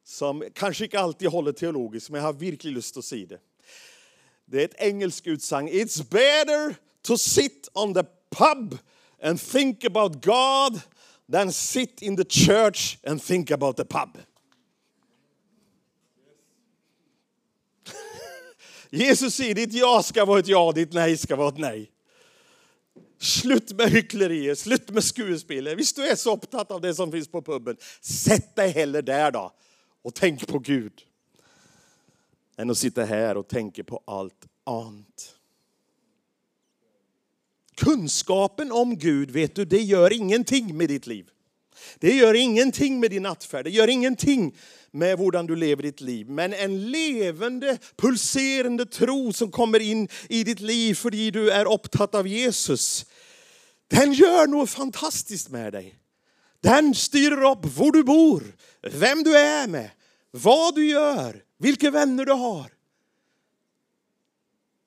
som 0.04 0.44
kanske 0.54 0.84
inte 0.84 1.00
alltid 1.00 1.30
håller 1.30 1.52
teologiskt, 1.52 2.10
men 2.10 2.22
jag 2.22 2.26
har 2.28 2.34
verkligen 2.34 2.74
lust 2.74 2.98
att 2.98 3.06
säga 3.06 3.28
det. 3.28 3.40
Det 4.46 4.62
är 4.62 4.66
ett 4.66 4.82
engelskt 4.82 5.28
utsagn. 5.28 5.70
It's 5.70 6.10
better 6.10 6.76
to 7.02 7.18
sit 7.18 7.70
on 7.74 7.94
the 7.94 8.04
pub 8.30 8.78
and 9.24 9.42
think 9.42 9.84
about 9.84 10.26
God 10.26 10.82
than 11.32 11.52
sit 11.52 12.02
in 12.02 12.16
the 12.16 12.24
church 12.24 12.98
and 13.04 13.22
think 13.22 13.52
about 13.52 13.78
the 13.78 13.86
pub. 13.86 14.18
Jesus 18.90 19.36
säger 19.36 19.56
ditt 19.56 19.74
ja 19.74 20.04
ska 20.04 20.26
vara 20.26 20.40
ett 20.40 20.48
ja, 20.48 20.72
ditt 20.72 20.94
nej 20.94 21.18
ska 21.18 21.36
vara 21.36 21.50
ett 21.50 21.58
nej. 21.58 21.92
Slut 23.20 23.72
med 23.72 23.90
hyckleriet, 23.90 24.60
slut 24.60 24.90
med 24.90 25.04
skuespel. 25.04 25.76
Visst 25.76 25.96
du 25.96 26.08
är 26.08 26.16
så 26.16 26.34
upptatt 26.34 26.72
av 26.72 26.82
det 26.82 26.96
som 26.96 27.12
finns 27.12 27.28
på 27.28 27.42
puben, 27.42 27.78
sätt 28.02 28.56
dig 28.56 28.70
heller 28.70 29.02
där 29.02 29.32
då 29.32 29.54
och 30.02 30.16
tänk 30.16 30.48
på 30.48 30.60
Gud. 30.60 31.02
Än 32.58 32.70
att 32.70 32.78
sitta 32.78 33.04
här 33.04 33.38
och 33.38 33.48
tänka 33.48 33.84
på 33.84 34.04
allt 34.06 34.48
annat. 34.64 35.35
Kunskapen 37.76 38.72
om 38.72 38.98
Gud, 38.98 39.32
vet 39.32 39.56
du, 39.56 39.66
det 39.66 39.82
gör 39.82 40.14
ingenting 40.14 40.78
med 40.78 40.90
ditt 40.90 41.08
liv. 41.08 41.26
Det 42.00 42.16
gör 42.16 42.34
ingenting 42.34 43.00
med 43.00 43.12
din 43.12 43.24
nattfärd, 43.24 43.66
det 43.66 43.72
gör 43.72 43.88
ingenting 43.88 44.56
med 44.92 45.20
hur 45.20 45.48
du 45.48 45.56
lever 45.56 45.84
ditt 45.84 46.02
liv. 46.02 46.30
Men 46.30 46.54
en 46.54 46.92
levande, 46.92 47.78
pulserande 47.96 48.86
tro 48.86 49.34
som 49.34 49.52
kommer 49.52 49.80
in 49.80 50.08
i 50.30 50.44
ditt 50.44 50.60
liv 50.60 50.94
för 50.96 51.32
du 51.32 51.52
är 51.52 51.74
upptatt 51.74 52.16
av 52.16 52.28
Jesus, 52.28 53.06
den 53.88 54.14
gör 54.14 54.48
något 54.48 54.70
fantastiskt 54.70 55.50
med 55.50 55.74
dig. 55.74 55.96
Den 56.62 56.96
styr 56.96 57.32
upp 57.32 57.66
var 57.78 57.92
du 57.92 58.04
bor, 58.04 58.44
vem 58.92 59.24
du 59.24 59.38
är 59.38 59.68
med, 59.68 59.90
vad 60.32 60.76
du 60.76 60.86
gör, 60.86 61.44
vilka 61.60 61.92
vänner 61.92 62.26
du 62.26 62.34
har. 62.34 62.75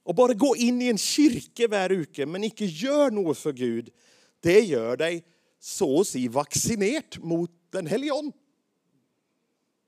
Och 0.08 0.14
bara 0.14 0.34
gå 0.34 0.56
in 0.56 0.82
i 0.82 0.88
en 0.88 0.98
kyrka 0.98 1.68
varje 1.68 1.96
vecka 1.96 2.26
men 2.26 2.44
inte 2.44 2.64
gör 2.64 3.10
något 3.10 3.38
för 3.38 3.52
Gud, 3.52 3.90
det 4.40 4.60
gör 4.60 4.96
dig 4.96 5.24
så 5.60 6.00
att 6.00 6.06
säga 6.06 6.30
vaccinerat 6.30 7.18
mot 7.18 7.50
den 7.70 7.86
helige 7.86 8.32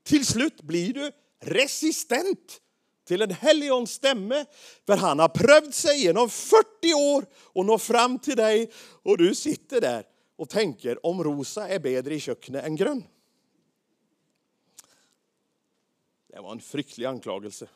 Till 0.02 0.26
slut 0.26 0.62
blir 0.62 0.94
du 0.94 1.12
resistent 1.40 2.60
till 3.06 3.22
en 3.22 3.30
helions 3.30 3.92
stämme. 3.92 4.44
För 4.86 4.96
han 4.96 5.18
har 5.18 5.28
prövat 5.28 5.74
sig 5.74 6.02
genom 6.02 6.30
40 6.30 6.94
år 6.94 7.26
och 7.34 7.66
når 7.66 7.78
fram 7.78 8.18
till 8.18 8.36
dig 8.36 8.70
och 9.02 9.18
du 9.18 9.34
sitter 9.34 9.80
där 9.80 10.04
och 10.36 10.48
tänker 10.48 11.06
om 11.06 11.24
rosa 11.24 11.68
är 11.68 11.78
bättre 11.78 12.14
i 12.14 12.20
köket 12.20 12.54
än 12.54 12.76
grön. 12.76 13.04
Det 16.28 16.40
var 16.40 16.52
en 16.52 16.60
fryktlig 16.60 17.06
anklagelse. 17.06 17.68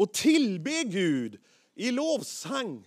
Och 0.00 0.12
tillbe 0.12 0.84
Gud 0.84 1.40
i 1.74 1.90
lovsang 1.90 2.86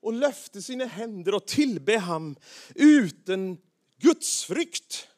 och 0.00 0.12
löfte 0.12 0.62
sina 0.62 0.84
händer 0.84 1.34
och 1.34 1.46
tillbe 1.46 1.98
ham 1.98 2.36
utan 2.74 3.58
gudsfrykt. 3.98 5.08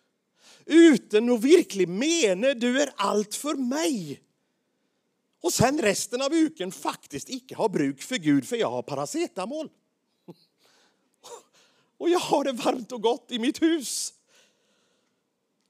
Utan 0.65 1.31
att 1.31 1.45
verkligen 1.45 1.99
mene. 1.99 2.55
du 2.55 2.83
är 2.83 2.93
allt 2.97 3.35
för 3.35 3.55
mig. 3.55 4.21
Och 5.43 5.53
sen 5.53 5.79
resten 5.79 6.23
av 6.23 6.35
uken 6.35 6.73
faktiskt 6.73 7.31
icke 7.31 7.55
ha 7.55 7.69
bruk 7.69 8.03
för 8.03 8.17
Gud 8.17 8.49
för 8.49 8.57
jag 8.57 8.71
har 8.71 8.83
paracetamol. 8.83 9.71
Och 11.99 12.11
jag 12.11 12.19
har 12.19 12.45
det 12.45 12.53
varmt 12.53 12.93
och 12.93 13.03
gott 13.03 13.33
i 13.33 13.39
mitt 13.39 13.63
hus. 13.63 14.15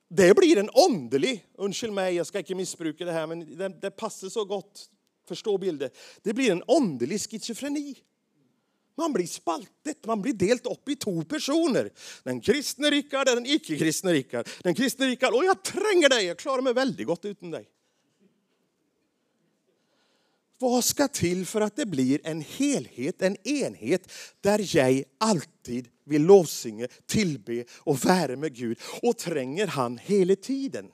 Det 0.09 0.37
blir 0.37 0.57
en 0.57 0.71
underlig, 0.71 1.47
undskyld 1.55 1.93
mig, 1.93 2.15
jag 2.15 2.27
ska 2.27 2.39
inte 2.39 2.55
missbruka 2.55 3.05
det 3.05 3.13
här, 3.13 3.27
men 3.27 3.57
det, 3.57 3.69
det 3.69 3.91
passar 3.91 4.29
så 4.29 4.45
gott 4.45 4.91
Förstå 5.31 5.59
bilden. 5.59 5.91
Det 6.23 6.35
blir 6.35 6.51
en 6.51 6.63
åndelig 6.67 7.21
schizofreni. 7.21 7.95
Man 8.97 9.13
blir 9.13 9.27
spaltet, 9.27 10.07
man 10.07 10.23
blir 10.23 10.33
delt 10.33 10.67
upp 10.67 10.89
i 10.89 10.97
två 10.97 11.23
personer. 11.23 11.91
Den 12.23 12.41
kristne 12.41 12.91
Rickard 12.91 13.29
och 13.29 13.35
den 13.35 13.47
icke-kristne 13.47 14.13
Rickard. 14.13 14.49
Den 14.63 14.75
kristne 14.75 15.07
Rickard, 15.07 15.35
och 15.35 15.45
jag 15.45 15.65
tränger 15.65 16.09
dig, 16.09 16.25
jag 16.25 16.39
klarar 16.39 16.63
mig 16.63 16.73
väldigt 16.73 17.07
gott 17.07 17.25
utan 17.25 17.51
dig. 17.51 17.69
Vad 20.59 20.85
ska 20.85 21.09
till 21.09 21.47
för 21.47 21.61
att 21.61 21.77
det 21.77 21.87
blir 21.87 22.21
en 22.25 22.41
helhet, 22.41 23.23
en 23.23 23.49
enhet 23.49 24.13
där 24.41 24.77
jag 24.77 25.05
alltid 25.19 25.89
vill 26.05 26.23
lovsynge, 26.23 26.89
tillbe 27.07 27.65
och 27.71 28.05
värme 28.05 28.37
med 28.37 28.55
Gud 28.55 28.79
och 29.03 29.19
tränger 29.19 29.67
han 29.67 29.99
hela 29.99 30.37
tiden? 30.37 30.91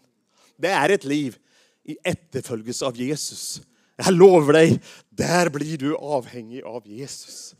Det 0.56 0.68
är 0.68 0.90
ett 0.90 1.04
liv 1.04 1.36
i 1.84 1.96
efterföljelse 2.04 2.86
av 2.86 2.96
Jesus. 2.96 3.62
Jag 3.96 4.14
lovar 4.14 4.52
dig, 4.52 4.82
där 5.08 5.48
blir 5.50 5.78
du 5.78 5.96
avhängig 5.96 6.62
av 6.62 6.88
Jesus. 6.88 7.54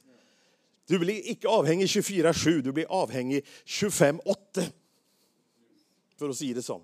Du 0.87 0.99
blir 0.99 1.27
inte 1.27 1.49
avhängig 1.49 1.87
24-7, 1.87 2.61
du 2.62 2.72
blir 2.72 2.87
avhängig 2.88 3.46
25-8. 3.64 4.70
För 6.18 6.29
att 6.29 6.37
säga 6.37 6.55
det 6.55 6.62
så. 6.62 6.83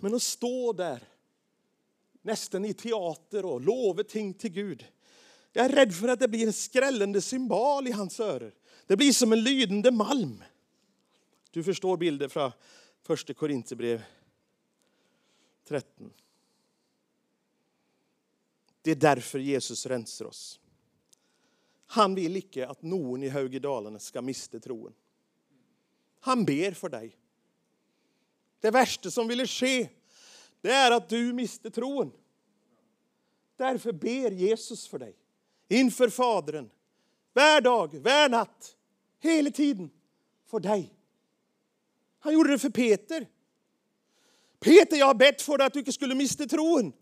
Men 0.00 0.14
att 0.14 0.22
stå 0.22 0.72
där, 0.72 1.02
nästan 2.22 2.64
i 2.64 2.74
teater 2.74 3.44
och 3.44 3.60
lova 3.60 4.04
ting 4.04 4.34
till 4.34 4.50
Gud. 4.50 4.86
Jag 5.52 5.64
är 5.64 5.68
rädd 5.68 5.94
för 5.94 6.08
att 6.08 6.20
det 6.20 6.28
blir 6.28 6.46
en 6.46 6.52
skrällande 6.52 7.20
symbol 7.20 7.88
i 7.88 7.90
hans 7.90 8.20
öron. 8.20 8.52
Det 8.86 8.96
blir 8.96 9.12
som 9.12 9.32
en 9.32 9.42
lydande 9.42 9.90
malm. 9.90 10.44
Du 11.50 11.62
förstår 11.62 11.96
bilden 11.96 12.30
från 12.30 12.52
första 13.02 13.34
Korinthierbrevet. 13.34 14.04
13. 15.64 16.12
Det 18.82 18.90
är 18.90 18.94
därför 18.96 19.38
Jesus 19.38 19.86
rensar 19.86 20.24
oss. 20.24 20.60
Han 21.86 22.14
vill 22.14 22.36
icke 22.36 22.68
att 22.68 22.82
någon 22.82 23.22
i 23.22 23.28
Högedalarna 23.28 23.98
ska 23.98 24.22
miste 24.22 24.60
troen. 24.60 24.92
Han 26.20 26.44
ber 26.44 26.72
för 26.72 26.88
dig. 26.88 27.16
Det 28.60 28.70
värsta 28.70 29.10
som 29.10 29.28
ville 29.28 29.46
ske, 29.46 29.88
det 30.60 30.70
är 30.70 30.90
att 30.90 31.08
du 31.08 31.32
mister 31.32 31.70
troen. 31.70 32.12
Därför 33.56 33.92
ber 33.92 34.30
Jesus 34.30 34.86
för 34.88 34.98
dig. 34.98 35.16
Inför 35.68 36.08
Fadern. 36.08 36.70
Var 37.32 37.60
dag, 37.60 37.94
var 37.94 38.28
natt. 38.28 38.76
Hela 39.18 39.50
tiden. 39.50 39.90
För 40.46 40.60
dig. 40.60 40.94
Han 42.18 42.32
gjorde 42.32 42.50
det 42.50 42.58
för 42.58 42.70
Peter. 42.70 43.26
Peter, 44.64 44.96
jag 44.96 45.06
har 45.06 45.14
bett 45.14 45.42
för 45.42 45.58
dig 45.58 45.66
att 45.66 45.72
du 45.72 45.78
inte 45.78 45.92
skulle 45.92 46.14
mista 46.14 46.46
tron. 46.46 46.92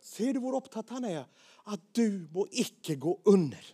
Ser 0.00 0.34
du 0.34 0.40
hur 0.40 0.56
upptatt 0.56 0.90
han 0.90 1.04
är? 1.04 1.24
Att 1.64 1.94
du 1.94 2.28
må 2.32 2.48
icke 2.50 2.94
gå 2.94 3.20
under. 3.24 3.66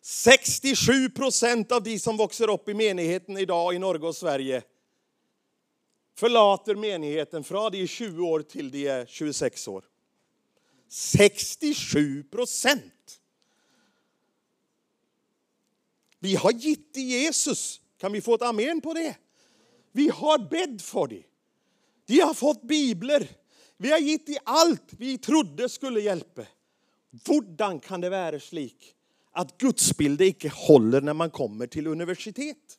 67 0.00 1.10
procent 1.10 1.72
av 1.72 1.82
de 1.82 1.98
som 1.98 2.16
växer 2.16 2.50
upp 2.50 2.68
i 2.68 2.74
menigheten 2.74 3.38
idag 3.38 3.74
i 3.74 3.78
Norge 3.78 4.06
och 4.06 4.16
Sverige 4.16 4.62
förlater 6.14 6.74
menigheten 6.74 7.44
från 7.44 7.72
de 7.72 7.82
är 7.82 7.86
20 7.86 8.26
år 8.26 8.42
till 8.42 8.70
de 8.70 8.88
är 8.88 9.06
26 9.06 9.68
år. 9.68 9.84
67 10.88 12.22
procent! 12.22 13.20
Vi 16.18 16.34
har 16.34 16.52
gitt 16.52 16.96
i 16.96 17.00
Jesus. 17.00 17.80
Kan 18.04 18.12
vi 18.12 18.20
få 18.20 18.34
ett 18.34 18.42
amen 18.42 18.80
på 18.80 18.92
det? 18.94 19.16
Vi 19.92 20.08
har 20.08 20.38
bedd 20.38 20.80
för 20.82 21.06
det. 21.06 21.22
De 22.06 22.20
har 22.20 22.34
fått 22.34 22.62
bibler. 22.62 23.28
Vi 23.76 23.90
har 23.90 23.98
gitt 23.98 24.28
i 24.28 24.38
allt 24.44 24.82
vi 24.90 25.18
trodde 25.18 25.68
skulle 25.68 26.00
hjälpa. 26.00 26.42
Hur 27.26 27.80
kan 27.80 28.00
det 28.00 28.10
vara 28.10 28.40
slik 28.40 28.94
att 29.32 29.58
gudsbilden 29.58 30.26
inte 30.26 30.48
håller 30.48 31.00
när 31.00 31.14
man 31.14 31.30
kommer 31.30 31.66
till 31.66 31.86
universitet? 31.86 32.78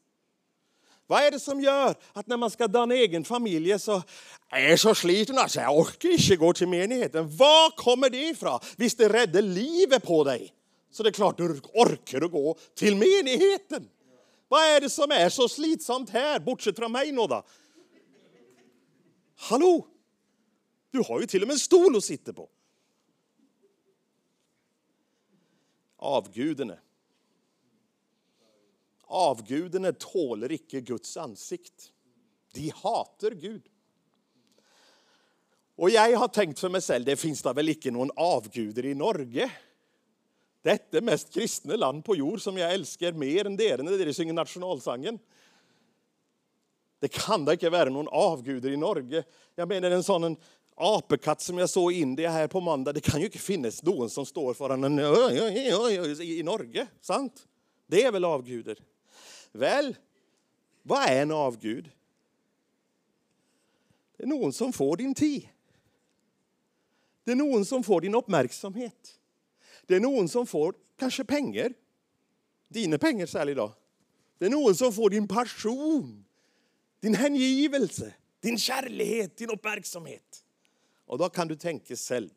Vad 1.08 1.24
är 1.24 1.32
det 1.32 1.40
som 1.40 1.62
gör 1.62 1.96
att 2.14 2.28
när 2.28 2.38
man 2.38 2.52
ska 2.52 2.68
danna 2.68 2.96
egen 2.96 3.24
familj 3.24 3.80
så 3.80 4.04
är 4.50 4.70
jag 4.70 4.80
så 4.80 4.96
sliten 4.96 5.38
att 5.38 5.56
jag 5.56 5.78
orkar 5.78 6.10
inte 6.10 6.36
gå 6.36 6.54
till 6.54 6.68
menigheten. 6.68 7.38
Var 7.38 7.78
kommer 7.78 8.10
det 8.10 8.30
ifrån? 8.30 8.60
Visst 8.78 8.98
det 8.98 9.10
räddar 9.10 9.42
livet 9.42 10.04
på 10.04 10.24
dig. 10.24 10.54
Så 10.92 11.04
det 11.04 11.10
är 11.10 11.14
klart 11.14 11.38
du 11.38 11.62
orkar 11.74 12.22
att 12.22 12.32
gå 12.32 12.58
till 12.76 12.96
menigheten. 12.96 13.90
Vad 14.48 14.64
är 14.64 14.82
det 14.82 14.90
som 14.90 15.12
är 15.12 15.30
så 15.30 15.50
slitsamt 15.50 16.10
här, 16.10 16.40
bortsett 16.40 16.76
från 16.76 16.92
mig 16.92 17.12
Nodda? 17.12 17.44
Hallå? 19.36 19.88
Du 20.92 21.04
har 21.08 21.20
ju 21.22 21.28
till 21.28 21.42
och 21.42 21.48
med 21.48 21.54
en 21.54 21.60
stol 21.60 21.98
att 21.98 22.04
sitta 22.04 22.34
på. 22.34 22.50
Avgudene. 25.98 26.80
Avgudene 29.02 29.94
tåler 29.94 30.52
icke 30.52 30.82
Guds 30.82 31.18
ansikt. 31.18 31.92
De 32.54 32.70
hater 32.76 33.32
Gud. 33.32 33.70
Och 35.76 35.90
jag 35.90 36.18
har 36.18 36.28
tänkt 36.28 36.60
för 36.60 36.70
mig 36.70 36.82
själv, 36.82 37.06
det 37.06 37.16
finns 37.16 37.42
da 37.42 37.54
väl 37.54 37.70
icke 37.70 37.92
någon 37.92 38.12
avguder 38.16 38.86
i 38.86 38.96
Norge? 38.96 39.52
Detta 40.66 41.02
mest 41.02 41.34
kristna 41.34 41.76
land 41.76 42.06
på 42.06 42.16
jord 42.16 42.42
som 42.42 42.58
jag 42.58 42.74
älskar 42.74 43.12
mer 43.12 43.46
än 43.46 43.58
dere 43.58 43.84
når 43.84 44.00
dere 44.02 44.14
synger 44.14 44.34
nasjonalsangen. 44.34 45.20
Det 47.00 47.12
kan 47.14 47.44
da 47.46 47.54
ikke 47.54 47.70
være 47.70 47.92
noen 47.94 48.08
avguder 48.10 48.74
i 48.74 48.80
Norge. 48.80 49.22
Jeg 49.54 49.70
mener 49.70 49.94
en 49.94 50.04
sån 50.04 50.34
apekatt 50.76 51.44
som 51.46 51.58
jag 51.62 51.70
såg 51.70 51.94
i 51.94 52.00
Indien 52.02 52.34
her 52.34 52.48
på 52.48 52.60
mandag 52.60 52.96
Det 52.98 53.02
kan 53.06 53.22
ju 53.22 53.28
ikke 53.30 53.40
finnes 53.40 53.84
noen 53.86 54.10
som 54.10 54.26
står 54.26 54.58
foran 54.58 54.84
en 54.84 55.00
i 55.00 56.44
Norge. 56.44 56.88
Sant? 57.02 57.46
Det 57.86 58.04
är 58.04 58.12
väl 58.12 58.26
avguder? 58.26 58.80
Väl, 59.52 59.96
vad 60.82 61.04
är 61.04 61.22
en 61.22 61.32
avgud? 61.32 61.92
Det 64.18 64.24
är 64.24 64.28
noen 64.28 64.54
som 64.54 64.74
får 64.74 64.98
din 64.98 65.14
tid. 65.14 65.46
Det 67.24 67.32
är 67.32 67.36
noen 67.36 67.66
som 67.66 67.84
får 67.84 68.02
din 68.02 68.16
uppmärksamhet. 68.16 69.15
Det 69.86 69.96
är 69.96 70.00
någon 70.00 70.30
som 70.30 70.48
får 70.48 70.76
kanske 70.98 71.26
pengar. 71.26 71.74
Dina 72.68 72.98
pengar 72.98 73.26
särskilt 73.26 73.52
idag. 73.52 73.72
Det 74.38 74.46
är 74.46 74.50
någon 74.50 74.76
som 74.76 74.94
får 74.94 75.10
din 75.10 75.28
passion, 75.28 76.26
din 77.00 77.16
hängivelse, 77.16 78.14
din 78.40 78.58
kärlek, 78.58 79.38
din 79.38 79.50
uppmärksamhet. 79.50 80.46
Och 81.06 81.18
då 81.18 81.30
kan 81.30 81.48
du 81.48 81.56
tänka 81.56 81.96
själv. 81.96 82.30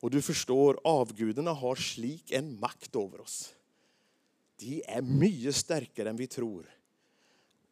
Och 0.00 0.10
du 0.10 0.22
förstår, 0.22 0.80
avgudarna 0.84 1.52
har 1.52 1.76
slik 1.76 2.30
en 2.32 2.60
makt 2.60 2.96
över 2.96 3.20
oss. 3.20 3.54
De 4.56 4.82
är 4.86 5.02
mycket 5.02 5.56
starkare 5.56 6.10
än 6.10 6.16
vi 6.16 6.26
tror. 6.26 6.70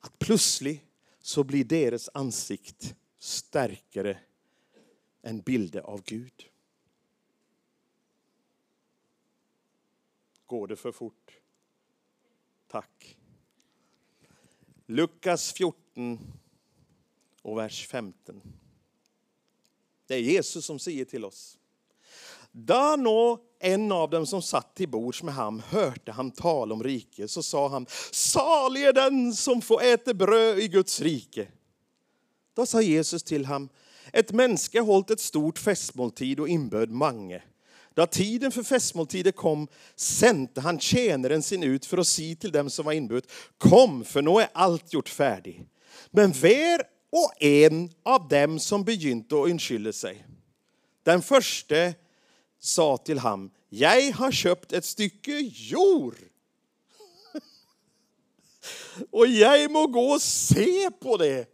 Att 0.00 0.18
plötsligt 0.18 0.82
så 1.20 1.44
blir 1.44 1.64
deras 1.64 2.10
ansikt 2.14 2.94
starkare 3.18 4.18
än 5.22 5.40
bilden 5.40 5.84
av 5.84 6.02
Gud. 6.04 6.48
Går 10.46 10.66
det 10.66 10.76
för 10.76 10.92
fort? 10.92 11.38
Tack. 12.68 13.16
Lukas 14.86 15.52
14 15.52 16.18
och 17.42 17.58
vers 17.58 17.86
15. 17.86 18.42
Det 20.06 20.14
är 20.14 20.20
Jesus 20.20 20.64
som 20.64 20.78
säger 20.78 21.04
till 21.04 21.24
oss. 21.24 21.58
Då 22.52 22.96
nå 22.98 23.40
en 23.58 23.92
av 23.92 24.10
dem 24.10 24.26
som 24.26 24.42
satt 24.42 24.74
till 24.74 24.88
bords 24.88 25.22
med 25.22 25.34
ham 25.34 25.62
hörde 25.68 26.12
han 26.12 26.30
tala 26.30 26.74
om 26.74 26.82
riket 26.82 27.30
så 27.30 27.42
sa 27.42 27.68
han 27.68 27.86
salig 28.10 28.84
är 28.84 28.92
den 28.92 29.34
som 29.34 29.62
får 29.62 29.82
äta 29.82 30.14
bröd 30.14 30.58
i 30.58 30.68
Guds 30.68 31.00
rike. 31.00 31.48
Då 32.54 32.66
sa 32.66 32.82
Jesus 32.82 33.22
till 33.22 33.44
ham 33.44 33.68
ett 34.12 34.32
mänske 34.32 34.80
hållit 34.80 35.10
ett 35.10 35.20
stort 35.20 35.58
festmåltid 35.58 36.40
och 36.40 36.48
inbjöd 36.48 36.90
mange. 36.90 37.42
Då 37.94 38.06
tiden 38.06 38.52
för 38.52 38.62
festmåltider 38.62 39.32
kom 39.32 39.68
sände 39.96 40.60
han 40.60 40.80
tjänaren 40.80 41.42
sin 41.42 41.62
ut 41.62 41.86
för 41.86 41.98
att 41.98 42.06
säga 42.06 42.36
till 42.36 42.52
dem 42.52 42.70
som 42.70 42.84
var 42.84 42.92
inbjudna. 42.92 43.28
kom 43.58 44.04
för 44.04 44.22
nu 44.22 44.30
är 44.30 44.48
allt 44.52 44.92
gjort 44.92 45.08
färdigt. 45.08 45.60
Men 46.10 46.32
var 46.32 46.82
och 47.12 47.42
en 47.42 47.90
av 48.02 48.28
dem 48.28 48.58
som 48.58 48.84
begynte 48.84 49.34
att 49.34 49.48
undskylda 49.48 49.92
sig. 49.92 50.26
Den 51.02 51.22
första 51.22 51.92
sa 52.58 52.96
till 52.96 53.18
ham, 53.18 53.50
jag 53.68 54.12
har 54.12 54.32
köpt 54.32 54.72
ett 54.72 54.84
stycke 54.84 55.38
jord 55.40 56.16
och 59.10 59.26
jag 59.26 59.70
må 59.70 59.86
gå 59.86 60.12
och 60.12 60.22
se 60.22 60.90
på 60.90 61.16
det. 61.16 61.46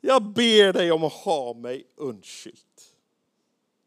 Jag 0.00 0.22
ber 0.32 0.72
dig 0.72 0.92
om 0.92 1.04
att 1.04 1.12
ha 1.12 1.54
mig 1.54 1.86
undskyld. 1.96 2.69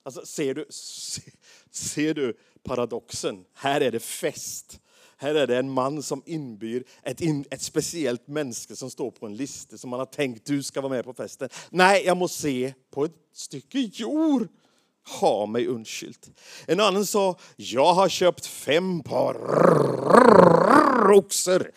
Alltså, 0.03 0.25
ser, 0.25 0.53
du, 0.53 0.65
ser, 0.69 1.33
ser 1.71 2.13
du 2.13 2.37
paradoxen? 2.63 3.45
Här 3.53 3.81
är 3.81 3.91
det 3.91 3.99
fest. 3.99 4.79
Här 5.17 5.35
är 5.35 5.47
det 5.47 5.57
en 5.57 5.69
man 5.69 6.03
som 6.03 6.23
inbyr 6.25 6.83
ett, 7.03 7.21
in, 7.21 7.45
ett 7.51 7.61
speciellt 7.61 8.27
människa 8.27 8.75
som 8.75 8.89
står 8.91 9.11
på 9.11 9.25
en 9.25 9.35
lista 9.35 9.77
som 9.77 9.89
man 9.89 9.99
har 9.99 10.05
tänkt 10.05 10.45
du 10.45 10.63
ska 10.63 10.81
vara 10.81 10.93
med 10.93 11.05
på 11.05 11.13
festen. 11.13 11.49
Nej, 11.69 12.05
jag 12.05 12.17
måste 12.17 12.41
se 12.41 12.73
på 12.91 13.05
ett 13.05 13.15
stycke 13.33 13.79
jord. 13.79 14.47
Ha 15.19 15.45
mig 15.45 15.67
undskyldt. 15.67 16.29
En 16.67 16.79
annan 16.79 17.05
sa, 17.05 17.39
jag 17.55 17.93
har 17.93 18.09
köpt 18.09 18.45
fem 18.45 19.03
par 19.03 19.35
oxer. 21.11 21.71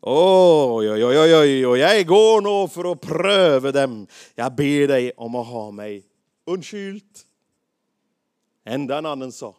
Oj, 0.00 0.90
oj, 0.90 1.04
oj, 1.04 1.36
oj, 1.36 1.66
oj, 1.66 1.78
jag 1.78 2.06
går 2.06 2.40
nog 2.40 2.72
för 2.72 2.92
att 2.92 3.00
pröva 3.00 3.72
dem. 3.72 4.06
Jag 4.34 4.54
ber 4.54 4.88
dig 4.88 5.12
om 5.16 5.34
att 5.34 5.46
ha 5.46 5.70
mig 5.70 6.04
undskyldt. 6.46 7.25
Ända 8.68 8.98
en 8.98 9.06
annan 9.06 9.32
sa, 9.32 9.56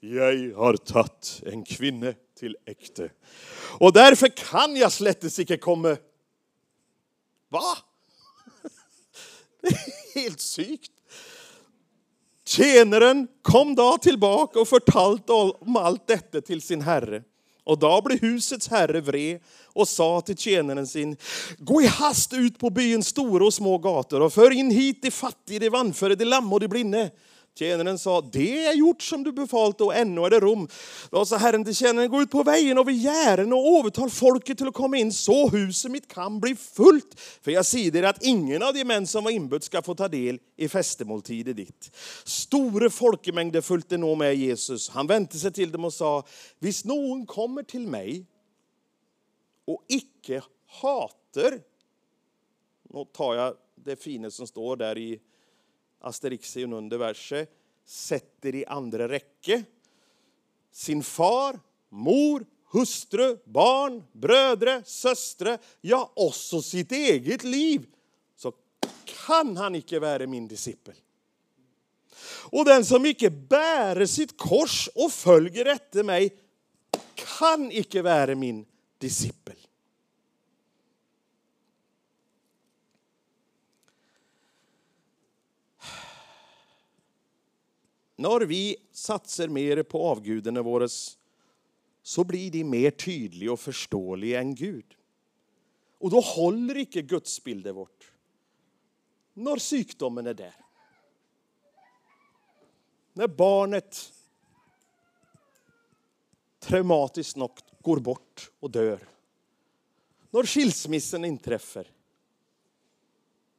jag 0.00 0.54
har 0.56 0.76
tagit 0.76 1.42
en 1.46 1.64
kvinna 1.64 2.12
till 2.38 2.56
äkte. 2.66 3.10
Och 3.78 3.92
därför 3.92 4.28
kan 4.28 4.76
jag 4.76 4.92
slättes 4.92 5.38
icke 5.38 5.56
komma. 5.56 5.96
Va? 7.48 7.78
Det 9.60 9.68
är 9.68 10.22
helt 10.22 10.40
sykt. 10.40 10.92
Tjänaren 12.44 13.28
kom 13.42 13.74
då 13.74 13.98
tillbaka 13.98 14.60
och 14.60 14.68
förtalte 14.68 15.32
om 15.32 15.76
allt 15.76 16.06
detta 16.06 16.40
till 16.40 16.62
sin 16.62 16.80
herre. 16.80 17.22
Och 17.64 17.78
då 17.78 18.02
blev 18.02 18.20
husets 18.20 18.68
herre 18.68 19.00
vred 19.00 19.40
och 19.64 19.88
sa 19.88 20.20
till 20.20 20.36
tjänaren 20.36 20.86
sin, 20.86 21.16
gå 21.58 21.82
i 21.82 21.86
hast 21.86 22.32
ut 22.32 22.58
på 22.58 22.70
byns 22.70 23.06
stora 23.06 23.44
och 23.44 23.54
små 23.54 23.78
gator 23.78 24.20
och 24.20 24.32
för 24.32 24.50
in 24.50 24.70
hit 24.70 25.02
de 25.02 25.10
fattiga, 25.10 25.58
de 25.58 25.68
vanföre, 25.68 26.14
de 26.14 26.24
lamma 26.24 26.54
och 26.54 26.60
de 26.60 26.68
blinde. 26.68 27.10
Tjänaren 27.54 27.98
sa, 27.98 28.20
det 28.20 28.66
är 28.66 28.74
gjort 28.74 29.02
som 29.02 29.24
du 29.24 29.32
befallt 29.32 29.80
och 29.80 29.94
ännu 29.94 30.20
är 30.20 30.30
det 30.30 30.40
rom. 30.40 30.68
Då 31.10 31.26
sa 31.26 31.36
Herren 31.36 31.64
till 31.64 31.76
tjänaren, 31.76 32.10
gå 32.10 32.22
ut 32.22 32.30
på 32.30 32.42
vägen 32.42 32.78
och 32.78 32.88
vid 32.88 32.96
gären 32.96 33.52
och 33.52 33.78
övertal 33.78 34.10
folket 34.10 34.58
till 34.58 34.68
att 34.68 34.74
komma 34.74 34.96
in 34.96 35.12
så 35.12 35.48
huset 35.48 35.90
mitt 35.90 36.08
kan 36.08 36.40
bli 36.40 36.56
fullt. 36.56 37.20
För 37.20 37.50
jag 37.50 37.66
säger 37.66 38.02
att 38.02 38.22
ingen 38.22 38.62
av 38.62 38.74
de 38.74 38.84
män 38.84 39.06
som 39.06 39.24
var 39.24 39.30
inbjudna 39.30 39.60
ska 39.60 39.82
få 39.82 39.94
ta 39.94 40.08
del 40.08 40.38
i 40.56 40.68
festemåltider 40.68 41.54
ditt. 41.54 41.90
Stora 42.24 42.90
folkemängder 42.90 43.60
följde 43.60 43.96
nå 43.96 44.14
med 44.14 44.34
Jesus. 44.34 44.88
Han 44.88 45.06
vände 45.06 45.38
sig 45.38 45.52
till 45.52 45.72
dem 45.72 45.84
och 45.84 45.94
sa, 45.94 46.24
visst 46.58 46.84
någon 46.84 47.26
kommer 47.26 47.62
till 47.62 47.86
mig 47.86 48.26
och 49.64 49.84
icke 49.88 50.42
hater, 50.66 51.60
nu 52.82 53.04
tar 53.12 53.34
jag 53.34 53.54
det 53.74 54.02
fina 54.02 54.30
som 54.30 54.46
står 54.46 54.76
där 54.76 54.98
i 54.98 55.20
Asterixien 56.02 56.72
under 56.72 56.98
verset, 56.98 57.50
sätter 57.84 58.54
i 58.54 58.66
andra 58.66 59.08
räcke 59.08 59.64
sin 60.72 61.02
far, 61.02 61.60
mor, 61.88 62.46
hustru, 62.72 63.38
barn, 63.44 64.02
brödre, 64.12 64.82
söstre, 64.84 65.58
ja 65.80 66.12
också 66.16 66.62
sitt 66.62 66.92
eget 66.92 67.44
liv, 67.44 67.86
så 68.36 68.52
kan 69.26 69.56
han 69.56 69.74
icke 69.74 69.98
vara 69.98 70.26
min 70.26 70.48
discipel. 70.48 70.94
Och 72.50 72.64
den 72.64 72.84
som 72.84 73.06
icke 73.06 73.30
bäre 73.30 74.06
sitt 74.06 74.38
kors 74.38 74.88
och 74.94 75.12
följer 75.12 75.64
efter 75.64 76.02
mig 76.02 76.36
kan 77.14 77.72
icke 77.72 78.02
vara 78.02 78.34
min 78.34 78.66
discipel. 78.98 79.61
När 88.22 88.40
vi 88.40 88.76
satsar 88.92 89.48
mer 89.48 89.82
på 89.82 90.06
avgudene 90.06 90.62
våra 90.62 90.88
så 92.02 92.24
blir 92.24 92.50
de 92.50 92.64
mer 92.64 92.90
tydliga 92.90 93.52
och 93.52 93.60
förståeliga 93.60 94.40
än 94.40 94.54
Gud. 94.54 94.96
Och 95.98 96.10
då 96.10 96.20
håller 96.20 96.76
inte 96.76 97.02
gudsbilden 97.02 97.74
vårt. 97.74 98.12
När 99.34 99.58
sjukdomen 99.58 100.26
är 100.26 100.34
där. 100.34 100.54
När 103.12 103.28
barnet 103.28 104.12
traumatiskt 106.60 107.36
nog 107.36 107.50
går 107.80 108.00
bort 108.00 108.50
och 108.60 108.70
dör. 108.70 109.08
När 110.30 110.42
skilsmissen 110.42 111.24
inträffar. 111.24 111.90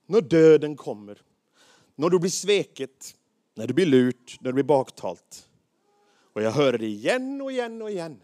När 0.05 0.21
döden 0.21 0.75
kommer. 0.75 1.21
När 1.95 2.09
du 2.09 2.19
blir 2.19 2.31
sveket 2.31 3.15
när 3.55 3.67
det 3.67 3.73
blir 3.73 3.85
lurt, 3.85 4.37
när 4.41 4.49
det 4.49 4.53
blir 4.53 4.63
baktalt. 4.63 5.47
Och 6.33 6.41
jag 6.41 6.51
hör 6.51 6.77
det 6.77 6.85
igen 6.85 7.41
och 7.41 7.51
igen 7.51 7.81
och 7.81 7.91
igen. 7.91 8.23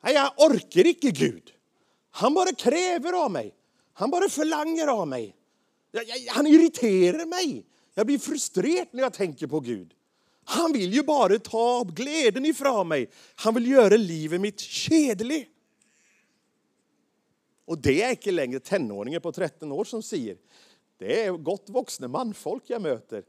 Nej, 0.00 0.14
jag 0.14 0.32
orkar 0.36 0.86
inte 0.86 1.10
Gud. 1.10 1.54
Han 2.10 2.34
bara 2.34 2.52
kräver 2.52 3.24
av 3.24 3.30
mig. 3.30 3.54
Han 3.92 4.10
bara 4.10 4.28
förlanger 4.28 4.86
av 4.86 5.08
mig. 5.08 5.36
Han 6.28 6.46
irriterar 6.46 7.26
mig. 7.26 7.66
Jag 7.94 8.06
blir 8.06 8.18
frustrerad 8.18 8.88
när 8.90 9.02
jag 9.02 9.12
tänker 9.12 9.46
på 9.46 9.60
Gud. 9.60 9.94
Han 10.44 10.72
vill 10.72 10.92
ju 10.92 11.02
bara 11.02 11.38
ta 11.38 11.84
glädjen 11.84 12.46
ifrån 12.46 12.88
mig. 12.88 13.10
Han 13.34 13.54
vill 13.54 13.66
göra 13.66 13.96
livet 13.96 14.40
mitt 14.40 14.60
kedligt. 14.60 15.48
Och 17.64 17.78
det 17.78 18.02
är 18.02 18.10
inte 18.10 18.30
längre 18.30 18.60
tenåringar 18.60 19.20
på 19.20 19.32
13 19.32 19.72
år 19.72 19.84
som 19.84 20.02
säger. 20.02 20.36
Det 20.98 21.24
är 21.24 21.32
gott 21.32 21.68
vuxna 21.68 22.08
manfolk 22.08 22.62
jag 22.66 22.82
möter 22.82 23.24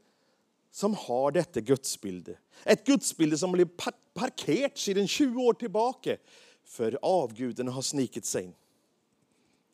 som 0.71 0.93
har 0.93 1.31
detta 1.31 1.59
gudsbilde. 1.59 2.37
Ett 2.63 2.85
gudsbilde 2.85 3.37
som 3.37 3.51
blev 3.51 3.69
parkerat 4.13 4.77
sedan 4.77 5.07
20 5.07 5.41
år 5.41 5.53
tillbaka 5.53 6.17
för 6.63 6.99
avguden 7.01 7.67
har 7.67 7.81
snikit 7.81 8.25
sig 8.25 8.43
in. 8.43 8.55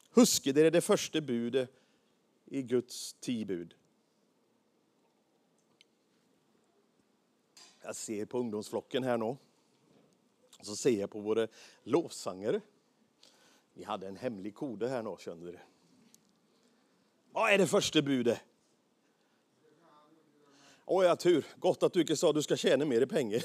Huske 0.10 0.51
det 0.51 0.62
är 0.62 0.71
det 0.71 0.81
första 0.81 1.21
budet 1.21 1.69
i 2.45 2.62
Guds 2.62 3.13
tibud. 3.13 3.75
Jag 7.84 7.95
ser 7.95 8.25
på 8.25 8.39
ungdomsflocken 8.39 9.03
här 9.03 9.17
nu. 9.17 9.38
Så 10.62 10.75
ser 10.75 10.99
jag 10.99 11.10
på 11.10 11.19
våra 11.19 11.47
lovsångare. 11.84 12.62
Vi 13.73 13.84
hade 13.84 14.08
en 14.08 14.17
hemlig 14.17 14.55
kode 14.55 14.89
här 14.89 15.03
nu, 15.03 15.15
kände 15.19 15.51
du. 15.51 15.60
Vad 17.31 17.53
är 17.53 17.58
det 17.58 17.67
första 17.67 18.01
budet? 18.01 18.41
Åh, 20.85 21.05
ja, 21.05 21.15
tur. 21.15 21.45
Gott 21.59 21.83
att 21.83 21.93
du 21.93 22.01
inte 22.01 22.15
sa 22.15 22.29
att 22.29 22.35
du 22.35 22.43
ska 22.43 22.55
tjäna 22.55 22.85
mer 22.85 23.01
i 23.01 23.05
pengar. 23.05 23.43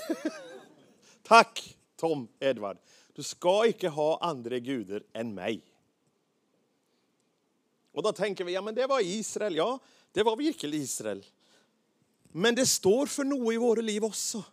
Tack, 1.23 1.77
Tom 1.97 2.29
Edvard. 2.41 2.79
Du 3.13 3.23
ska 3.23 3.67
inte 3.67 3.89
ha 3.89 4.19
andra 4.21 4.59
gudar 4.59 5.03
än 5.13 5.35
mig. 5.35 5.63
Och 7.93 8.03
då 8.03 8.13
tänker 8.13 8.45
vi, 8.45 8.53
ja 8.53 8.63
men 8.63 8.75
det 8.75 8.87
var 8.87 9.01
Israel. 9.01 9.57
Ja, 9.57 9.79
det 10.13 10.23
var 10.23 10.37
verkligen 10.37 10.75
Israel. 10.75 11.25
Men 12.33 12.55
det 12.55 12.67
står 12.67 13.07
för 13.07 13.25
något 13.25 13.55
i 13.55 13.57
våra 13.57 13.81
liv 13.81 14.05
också. 14.05 14.45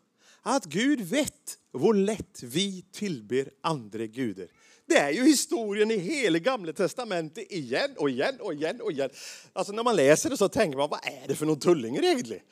Att 0.42 0.66
Gud 0.66 1.02
vet 1.02 1.60
hur 1.74 1.94
lätt 1.94 2.44
vi 2.44 2.82
tillber 2.92 3.52
andra 3.62 4.06
gudar. 4.06 4.48
Det 4.86 4.98
är 4.98 5.12
ju 5.12 5.24
historien 5.24 5.92
i 5.92 5.98
hela 5.98 6.40
gamla 6.40 6.74
testamentet 6.74 7.52
igen 7.52 7.96
och 7.98 8.10
igen 8.10 8.40
och 8.40 8.54
igen 8.54 8.82
och 8.82 8.92
igen. 8.92 9.10
Alltså 9.54 9.74
när 9.74 9.84
man 9.84 9.96
läser 9.96 10.30
det 10.30 10.38
så 10.38 10.50
tänker 10.50 10.78
man, 10.78 10.90
vad 10.90 11.00
är 11.04 11.28
det 11.28 11.36
för 11.36 11.46
någon 11.46 11.60
tullingar 11.60 12.04
egentligen? 12.04 12.44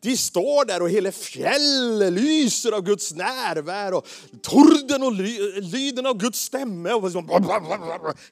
De 0.00 0.16
står 0.16 0.64
där 0.64 0.82
och 0.82 0.90
hela 0.90 1.12
fjället 1.12 2.12
lyser 2.12 2.72
av 2.72 2.82
Guds 2.82 3.14
närvaro. 3.14 4.02
Torden 4.42 5.02
och 5.02 5.12
lyden 5.62 6.06
av 6.06 6.18
Guds 6.18 6.40
stämme. 6.40 7.00
Liksom 7.02 7.28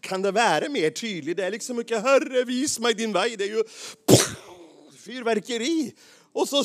kan 0.01 0.23
det 0.23 0.31
vara 0.31 0.69
mer 0.69 0.91
tydligt? 0.91 1.37
Det 1.37 1.45
är 1.45 1.51
liksom 1.51 1.77
mycket 1.77 2.03
Herre, 2.03 2.45
vis 2.45 2.81
mig 2.81 2.95
din 2.95 3.13
väg. 3.13 3.39
Det 3.39 3.45
är 3.45 3.49
ju 3.49 3.65
fyrverkeri. 4.99 5.95
Och 6.33 6.49
så 6.49 6.57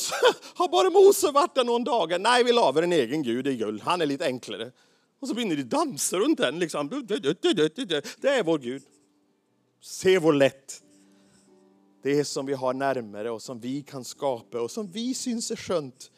har 0.53 0.67
bara 0.67 0.89
Mose 0.89 1.31
varit 1.31 1.55
där 1.55 1.63
någon 1.63 1.83
dag. 1.83 2.21
Nej, 2.21 2.43
vi 2.43 2.51
lavar 2.51 2.83
en 2.83 2.93
egen 2.93 3.23
gud 3.23 3.47
i 3.47 3.55
guld. 3.55 3.81
Han 3.81 4.01
är 4.01 4.05
lite 4.05 4.25
enklare. 4.25 4.71
Och 5.21 5.27
så 5.27 5.33
börjar 5.33 5.55
de 5.55 5.63
dansa 5.63 6.17
runt 6.17 6.37
den. 6.37 6.59
Liksom. 6.59 6.89
Det 7.07 8.29
är 8.29 8.43
vår 8.43 8.57
Gud. 8.57 8.83
Se 9.81 10.19
vår 10.19 10.33
lätt 10.33 10.81
det 12.01 12.25
som 12.25 12.45
vi 12.45 12.53
har 12.53 12.73
närmare 12.73 13.31
och 13.31 13.41
som 13.41 13.59
vi 13.59 13.81
kan 13.81 14.03
skapa 14.03 14.61
och 14.61 14.71
som 14.71 14.91
vi 14.91 15.13
syns 15.13 15.51
är 15.51 15.55
skönt. 15.55 16.11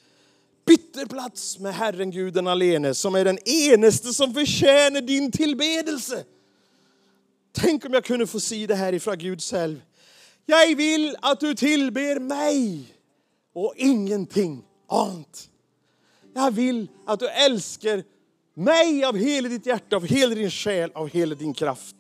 Bytte 0.66 1.08
plats 1.08 1.60
med 1.60 1.74
Herren 1.74 2.12
Guden 2.12 2.48
alene 2.48 2.94
som 2.94 3.16
är 3.16 3.26
den 3.26 3.40
enaste 3.48 4.14
som 4.14 4.34
förtjänar 4.34 5.02
din 5.02 5.32
tillbedelse. 5.32 6.24
Tänk 7.52 7.86
om 7.86 7.94
jag 7.94 8.04
kunde 8.04 8.28
få 8.28 8.40
se 8.40 8.68
det 8.68 8.76
här 8.76 8.94
ifrån 8.94 9.18
Gud 9.18 9.42
själv. 9.42 9.82
Jag 10.46 10.76
vill 10.76 11.16
att 11.22 11.40
du 11.40 11.56
tillber 11.56 12.20
mig 12.20 12.84
och 13.54 13.74
ingenting 13.78 14.64
annat. 14.90 15.50
Jag 16.34 16.52
vill 16.52 16.88
att 17.06 17.20
du 17.20 17.28
älskar 17.30 18.04
mig 18.54 19.04
av 19.04 19.18
hela 19.18 19.50
ditt 19.50 19.66
hjärta, 19.66 19.96
av 19.96 20.06
hela 20.06 20.36
din 20.36 20.52
själ, 20.52 20.92
av 20.94 21.10
hela 21.10 21.36
din 21.36 21.54
kraft. 21.54 21.96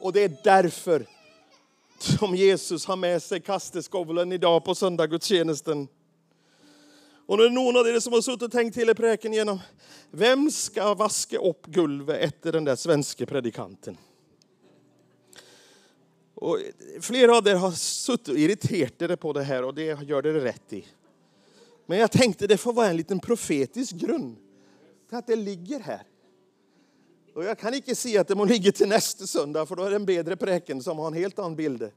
Och 0.00 0.12
det 0.12 0.24
är 0.24 0.36
därför 0.44 1.06
som 2.02 2.34
Jesus 2.34 2.86
har 2.86 2.96
med 2.96 3.22
sig 3.22 3.40
kasteskovlen 3.40 4.32
idag 4.32 4.64
på 4.64 4.74
söndagsgudstjänsten. 4.74 5.88
Och 7.26 7.38
nu 7.38 7.44
är 7.44 7.48
det 7.48 7.54
någon 7.54 7.76
av 7.76 7.88
er 7.88 8.00
som 8.00 8.12
har 8.12 8.20
suttit 8.20 8.42
och 8.42 8.52
tänkt 8.52 8.76
hela 8.76 8.94
präken 8.94 9.32
igenom. 9.32 9.58
Vem 10.10 10.50
ska 10.50 10.94
vaska 10.94 11.38
upp 11.38 11.66
gulvet 11.66 12.20
efter 12.20 12.52
den 12.52 12.64
där 12.64 12.76
svenska 12.76 13.26
predikanten? 13.26 13.96
Och 16.34 16.58
flera 17.00 17.36
av 17.36 17.48
er 17.48 17.54
har 17.54 17.70
suttit 17.70 18.28
och 18.28 18.38
irriterat 18.38 19.02
er 19.02 19.16
på 19.16 19.32
det 19.32 19.42
här 19.42 19.64
och 19.64 19.74
det 19.74 20.02
gör 20.02 20.22
det 20.22 20.32
rätt 20.32 20.72
i. 20.72 20.86
Men 21.86 21.98
jag 21.98 22.10
tänkte 22.10 22.46
det 22.46 22.56
får 22.56 22.72
vara 22.72 22.86
en 22.86 22.96
liten 22.96 23.20
profetisk 23.20 23.94
grund 23.94 24.36
till 25.08 25.18
att 25.18 25.26
det 25.26 25.36
ligger 25.36 25.80
här. 25.80 26.02
Och 27.38 27.44
jag 27.44 27.58
kan 27.58 27.74
inte 27.74 27.94
se 27.94 28.18
att 28.18 28.28
det 28.28 28.34
må 28.34 28.44
ligga 28.44 28.72
till 28.72 28.88
nästa 28.88 29.26
söndag 29.26 29.66
för 29.66 29.76
då 29.76 29.82
är 29.82 29.90
det 29.90 29.96
en 29.96 30.06
bättre 30.06 30.36
präken 30.36 30.82
som 30.82 30.98
har 30.98 31.06
en 31.06 31.12
helt 31.12 31.38
annan 31.38 31.56
bild. 31.56 31.90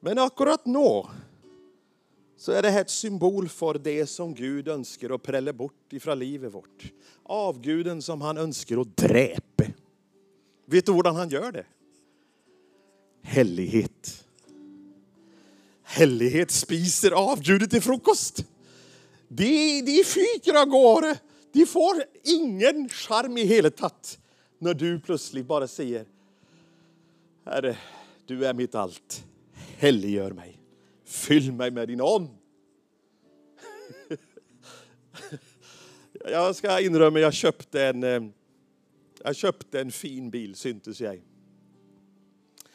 Men 0.00 0.18
akkurat 0.18 0.66
nu 0.66 1.02
så 2.36 2.52
är 2.52 2.62
det 2.62 2.70
här 2.70 2.80
ett 2.80 2.90
symbol 2.90 3.48
för 3.48 3.74
det 3.74 4.06
som 4.06 4.34
Gud 4.34 4.68
önskar 4.68 5.10
att 5.10 5.22
prälla 5.22 5.52
bort 5.52 5.92
ifrån 5.92 6.18
livet 6.18 6.54
vårt. 6.54 6.92
Avguden 7.22 8.02
som 8.02 8.20
han 8.20 8.38
önskar 8.38 8.78
att 8.80 8.96
dräpa. 8.96 9.64
Vet 10.66 10.86
du 10.86 10.92
hur 10.92 11.02
han 11.02 11.28
gör 11.28 11.52
det? 11.52 11.66
Hellighet. 13.22 14.24
Hellighet 15.82 16.50
spiser 16.50 17.10
avgudet 17.10 17.70
till 17.70 17.82
frukost. 17.82 18.44
De, 19.28 19.82
de 19.82 20.04
fyker 20.04 20.60
av 20.60 20.66
gårde. 20.66 21.18
De 21.52 21.66
får 21.66 22.04
ingen 22.22 22.88
charm 22.88 23.38
i 23.38 23.44
hela 23.44 23.70
tatt 23.70 24.18
när 24.66 24.74
du 24.74 25.00
plötsligt 25.00 25.46
bara 25.46 25.68
säger 25.68 26.06
Herre, 27.44 27.76
du 28.26 28.46
är 28.46 28.54
mitt 28.54 28.74
allt. 28.74 29.24
Helliggör 29.76 30.32
mig. 30.32 30.60
Fyll 31.04 31.52
mig 31.52 31.70
med 31.70 31.88
din 31.88 32.00
ande. 32.00 32.30
Jag 36.24 36.56
ska 36.56 36.80
inrömma, 36.80 37.18
jag 37.18 37.34
köpte 37.34 37.86
en, 37.86 38.02
eh, 38.02 38.22
jag 39.24 39.36
köpte 39.36 39.80
en 39.80 39.90
fin 39.90 40.30
bil, 40.30 40.54
syntes 40.54 41.00
jag. 41.00 41.22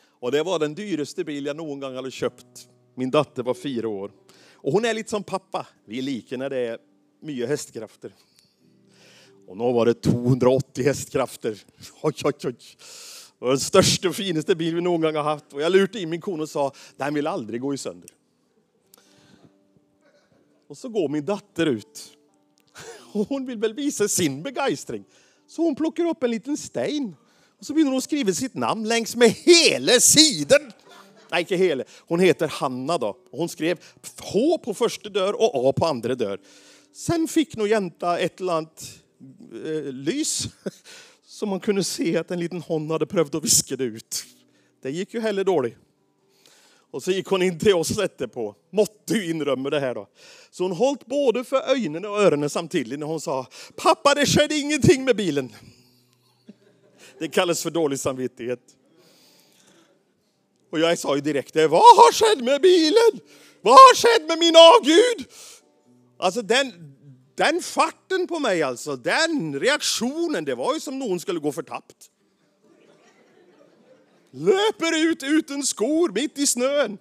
Och 0.04 0.32
det 0.32 0.44
var 0.44 0.60
den 0.60 0.76
dyraste 0.76 1.24
bil 1.24 1.46
jag 1.46 1.56
någon 1.56 1.80
gång 1.80 1.96
hade 1.96 2.12
köpt. 2.12 2.70
Min 2.96 3.12
dotter 3.12 3.44
var 3.44 3.54
fyra 3.54 3.88
år. 3.88 4.12
Och 4.54 4.72
hon 4.72 4.86
är 4.86 4.94
lite 4.94 5.10
som 5.10 5.24
pappa. 5.24 5.68
Vi 5.86 5.98
är 5.98 6.02
lika 6.02 6.38
när 6.38 6.50
det 6.50 6.58
är 6.58 6.78
mycket 7.22 7.50
hästkrafter. 7.50 8.14
Och 9.52 9.58
nu 9.58 9.64
var 9.64 9.86
det 9.86 9.94
280 9.94 10.84
hästkrafter. 10.84 11.58
Oj, 12.02 12.14
oj, 12.24 12.34
oj. 12.44 12.56
Det 13.40 13.46
var 13.46 13.50
den 13.50 13.60
största 13.60 14.10
och 14.10 14.16
finaste 14.16 14.56
bil 14.56 14.76
vi 14.76 14.82
någon 14.82 15.02
gång 15.02 15.16
har 15.16 15.24
haft. 15.24 15.54
Och 15.54 15.62
jag 15.62 15.72
lurte 15.72 16.00
in 16.00 16.10
min 16.10 16.22
kon 16.22 16.42
och 16.42 16.50
sa, 16.50 16.74
den 16.98 17.14
vill 17.14 17.28
aldrig 17.28 17.62
gå 17.62 17.74
i 17.74 17.78
sönder. 17.78 18.10
Och 20.68 20.78
så 20.78 20.90
går 20.90 21.10
min 21.10 21.26
dotter 21.26 21.66
ut. 21.66 22.18
Och 23.14 23.28
hon 23.30 23.46
vill 23.46 23.58
väl 23.58 23.74
visa 23.74 24.08
sin 24.08 24.44
begeistring. 24.44 25.04
Så 25.48 25.62
hon 25.62 25.76
plockar 25.76 26.06
upp 26.06 26.24
en 26.24 26.32
liten 26.32 26.58
sten. 26.58 27.16
Och 27.60 27.66
så 27.66 27.74
börjar 27.74 27.88
hon 27.88 28.02
skriva 28.02 28.34
sitt 28.34 28.54
namn 28.54 28.88
längs 28.88 29.16
med 29.16 29.30
hela 29.30 30.00
sidan. 30.00 30.72
Nej, 31.32 31.40
inte 31.40 31.56
hela. 31.56 31.84
Hon 32.00 32.20
heter 32.20 32.48
Hanna 32.48 32.98
då. 32.98 33.18
Hon 33.32 33.50
skrev 33.50 33.80
H 34.22 34.58
på 34.58 34.74
första 34.74 35.10
dörr 35.10 35.34
och 35.34 35.70
A 35.70 35.74
på 35.74 35.86
andra 35.86 36.16
dörr. 36.16 36.40
Sen 36.94 37.28
fick 37.28 37.56
nog 37.56 37.68
jänta 37.68 38.20
ett 38.20 38.42
eller 38.42 38.54
annat 38.54 39.01
eh, 39.66 39.94
lys 39.94 40.48
så 41.26 41.46
man 41.46 41.60
kunde 41.60 41.84
se 41.84 42.18
att 42.18 42.32
en 42.32 42.40
liten 42.40 42.62
hon 42.62 42.90
hade 42.90 43.06
prövat 43.06 43.36
att 43.36 43.44
viska 43.44 43.76
det 43.76 43.84
ut. 43.84 44.26
Det 44.82 44.92
gick 44.92 45.14
ju 45.14 45.20
heller 45.20 45.44
dåligt. 45.44 45.78
Och 46.92 47.04
så 47.04 47.12
gick 47.12 47.28
hon 47.28 47.42
in 47.42 47.60
till 47.60 47.74
oss 47.74 47.98
på. 48.34 48.56
Måtte 48.70 49.14
du 49.14 49.30
inrömma 49.30 49.70
det 49.70 49.80
här 49.80 49.96
då. 49.96 50.08
Så 50.52 50.64
hon 50.64 50.72
hållit 50.72 51.06
både 51.06 51.44
för 51.44 51.72
ögonen 51.72 52.06
och 52.06 52.22
öronen 52.22 52.50
samtidigt 52.50 53.00
när 53.00 53.08
hon 53.08 53.22
sa 53.22 53.48
Pappa 53.76 54.14
det 54.14 54.26
skedde 54.26 54.56
ingenting 54.56 55.06
med 55.06 55.16
bilen. 55.16 55.56
Det 57.20 57.28
kallas 57.28 57.64
för 57.64 57.70
dålig 57.70 58.00
samvittighet. 58.00 58.60
Och 60.72 60.80
jag 60.80 61.00
sa 61.00 61.16
ju 61.16 61.22
direkt 61.22 61.56
eh, 61.56 61.68
Vad 61.68 61.80
har 61.80 62.14
skett 62.14 62.44
med 62.44 62.62
bilen? 62.62 63.20
Vad 63.62 63.74
har 63.74 63.96
skett 63.96 64.28
med 64.28 64.40
min 64.40 64.56
avgud? 64.56 65.28
Alltså 66.18 66.42
den, 66.42 66.91
den 67.42 67.62
farten 67.62 68.28
på 68.28 68.40
mig 68.40 68.64
alltså, 68.64 68.96
den 68.96 69.60
reaktionen, 69.60 70.46
det 70.46 70.56
var 70.56 70.74
ju 70.74 70.80
som 70.80 71.00
någon 71.00 71.20
skulle 71.20 71.40
gå 71.40 71.52
förtappt. 71.52 72.10
Löper 74.32 75.12
ut 75.12 75.24
utan 75.24 75.64
skor 75.64 76.10
mitt 76.10 76.38
i 76.38 76.48
snön. 76.48 76.98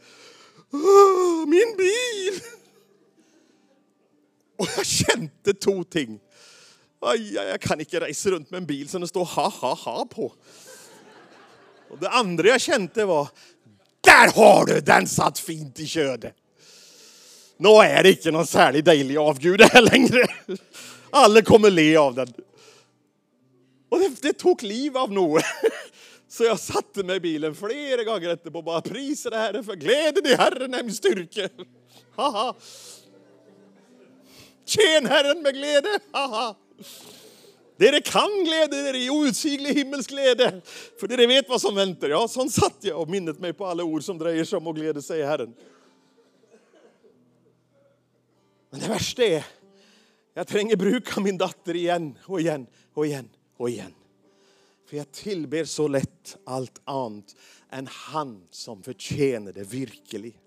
min 1.47 1.76
bil! 1.76 2.41
Och 4.57 4.68
jag 4.76 4.86
kände 4.86 5.55
två 5.64 5.84
ting. 5.84 6.20
Aj, 7.01 7.34
jag 7.34 7.61
kan 7.61 7.80
inte 7.80 8.01
resa 8.01 8.30
runt 8.30 8.51
med 8.51 8.59
en 8.59 8.66
bil 8.66 8.88
som 8.88 9.01
det 9.01 9.09
står 9.09 9.24
ha, 9.24 9.49
ha, 9.49 9.74
ha 9.74 10.07
på. 10.07 10.32
Och 11.91 11.99
det 11.99 12.09
andra 12.09 12.49
jag 12.49 12.61
kände 12.61 13.05
var, 13.05 13.28
där 14.01 14.32
har 14.34 14.66
du, 14.66 14.80
den 14.80 15.07
satt 15.07 15.38
fint 15.38 15.80
i 15.80 15.86
ködet. 15.86 16.36
Nå 17.61 17.82
är 17.82 18.03
det 18.03 18.11
inte 18.11 18.30
någon 18.30 18.47
särskilt 18.47 18.84
dejlig 18.84 19.16
avgud 19.16 19.62
här 19.62 19.82
längre. 19.82 20.26
Alla 21.11 21.43
kommer 21.43 21.71
le 21.71 21.97
av 21.97 22.15
den. 22.15 22.33
Och 23.89 23.99
det, 23.99 24.23
det 24.23 24.33
tog 24.33 24.63
liv 24.63 24.97
av 24.97 25.13
Noe. 25.13 25.43
Så 26.29 26.45
jag 26.45 26.61
satte 26.61 27.03
mig 27.03 27.17
i 27.17 27.21
bilen 27.21 27.55
flera 27.55 28.05
gånger 28.05 28.29
efterpå 28.29 28.59
och 28.59 28.65
bara 28.65 28.81
prisade 28.81 29.37
Herren 29.37 29.65
för 29.65 29.75
glädjen 29.75 30.27
i 30.27 30.35
Herren 30.35 30.75
är 30.75 30.83
min 30.83 30.95
styrka. 30.95 31.49
Haha. 32.17 32.55
Herren 35.09 35.43
med 35.43 35.55
glädje. 35.55 35.99
Haha. 36.13 36.57
Dere 37.77 38.01
kan 38.01 38.45
glädja 38.45 38.89
er 38.89 38.95
i 38.95 39.11
outsiglig 39.11 39.75
himmelsk 39.75 40.11
glädje, 40.11 40.61
för 41.01 41.09
dere 41.09 41.27
vet 41.27 41.49
vad 41.49 41.61
som 41.61 41.75
väntar. 41.75 42.09
Ja, 42.09 42.29
sån 42.29 42.51
satt 42.51 42.77
jag 42.81 43.01
och 43.01 43.09
minnet 43.09 43.39
mig 43.39 43.53
på 43.53 43.67
alla 43.67 43.85
ord 43.85 44.05
som 44.05 44.19
drejer 44.19 44.45
sig 44.45 44.57
om 44.57 44.67
att 44.67 44.77
glädja 44.77 45.03
sig 45.03 45.21
i 45.21 45.23
Herren. 45.23 45.55
Men 48.71 48.81
det 48.81 48.89
värsta 48.89 49.25
är, 49.25 49.45
jag 50.41 50.47
tränger 50.47 50.76
bruka 50.76 51.20
min 51.20 51.38
dotter 51.38 51.76
igen 51.76 52.18
och 52.24 52.41
igen 52.41 52.66
och 52.95 53.07
igen 53.07 53.28
och 53.57 53.70
igen. 53.70 53.95
För 54.86 54.97
jag 54.97 55.12
tillber 55.12 55.64
så 55.64 55.88
lätt 55.88 56.36
allt 56.47 56.80
annat 56.84 57.36
än 57.70 57.86
han 57.91 58.47
som 58.51 58.82
förtjänar 58.82 59.53
det 59.53 59.64
virkelig. 59.64 60.41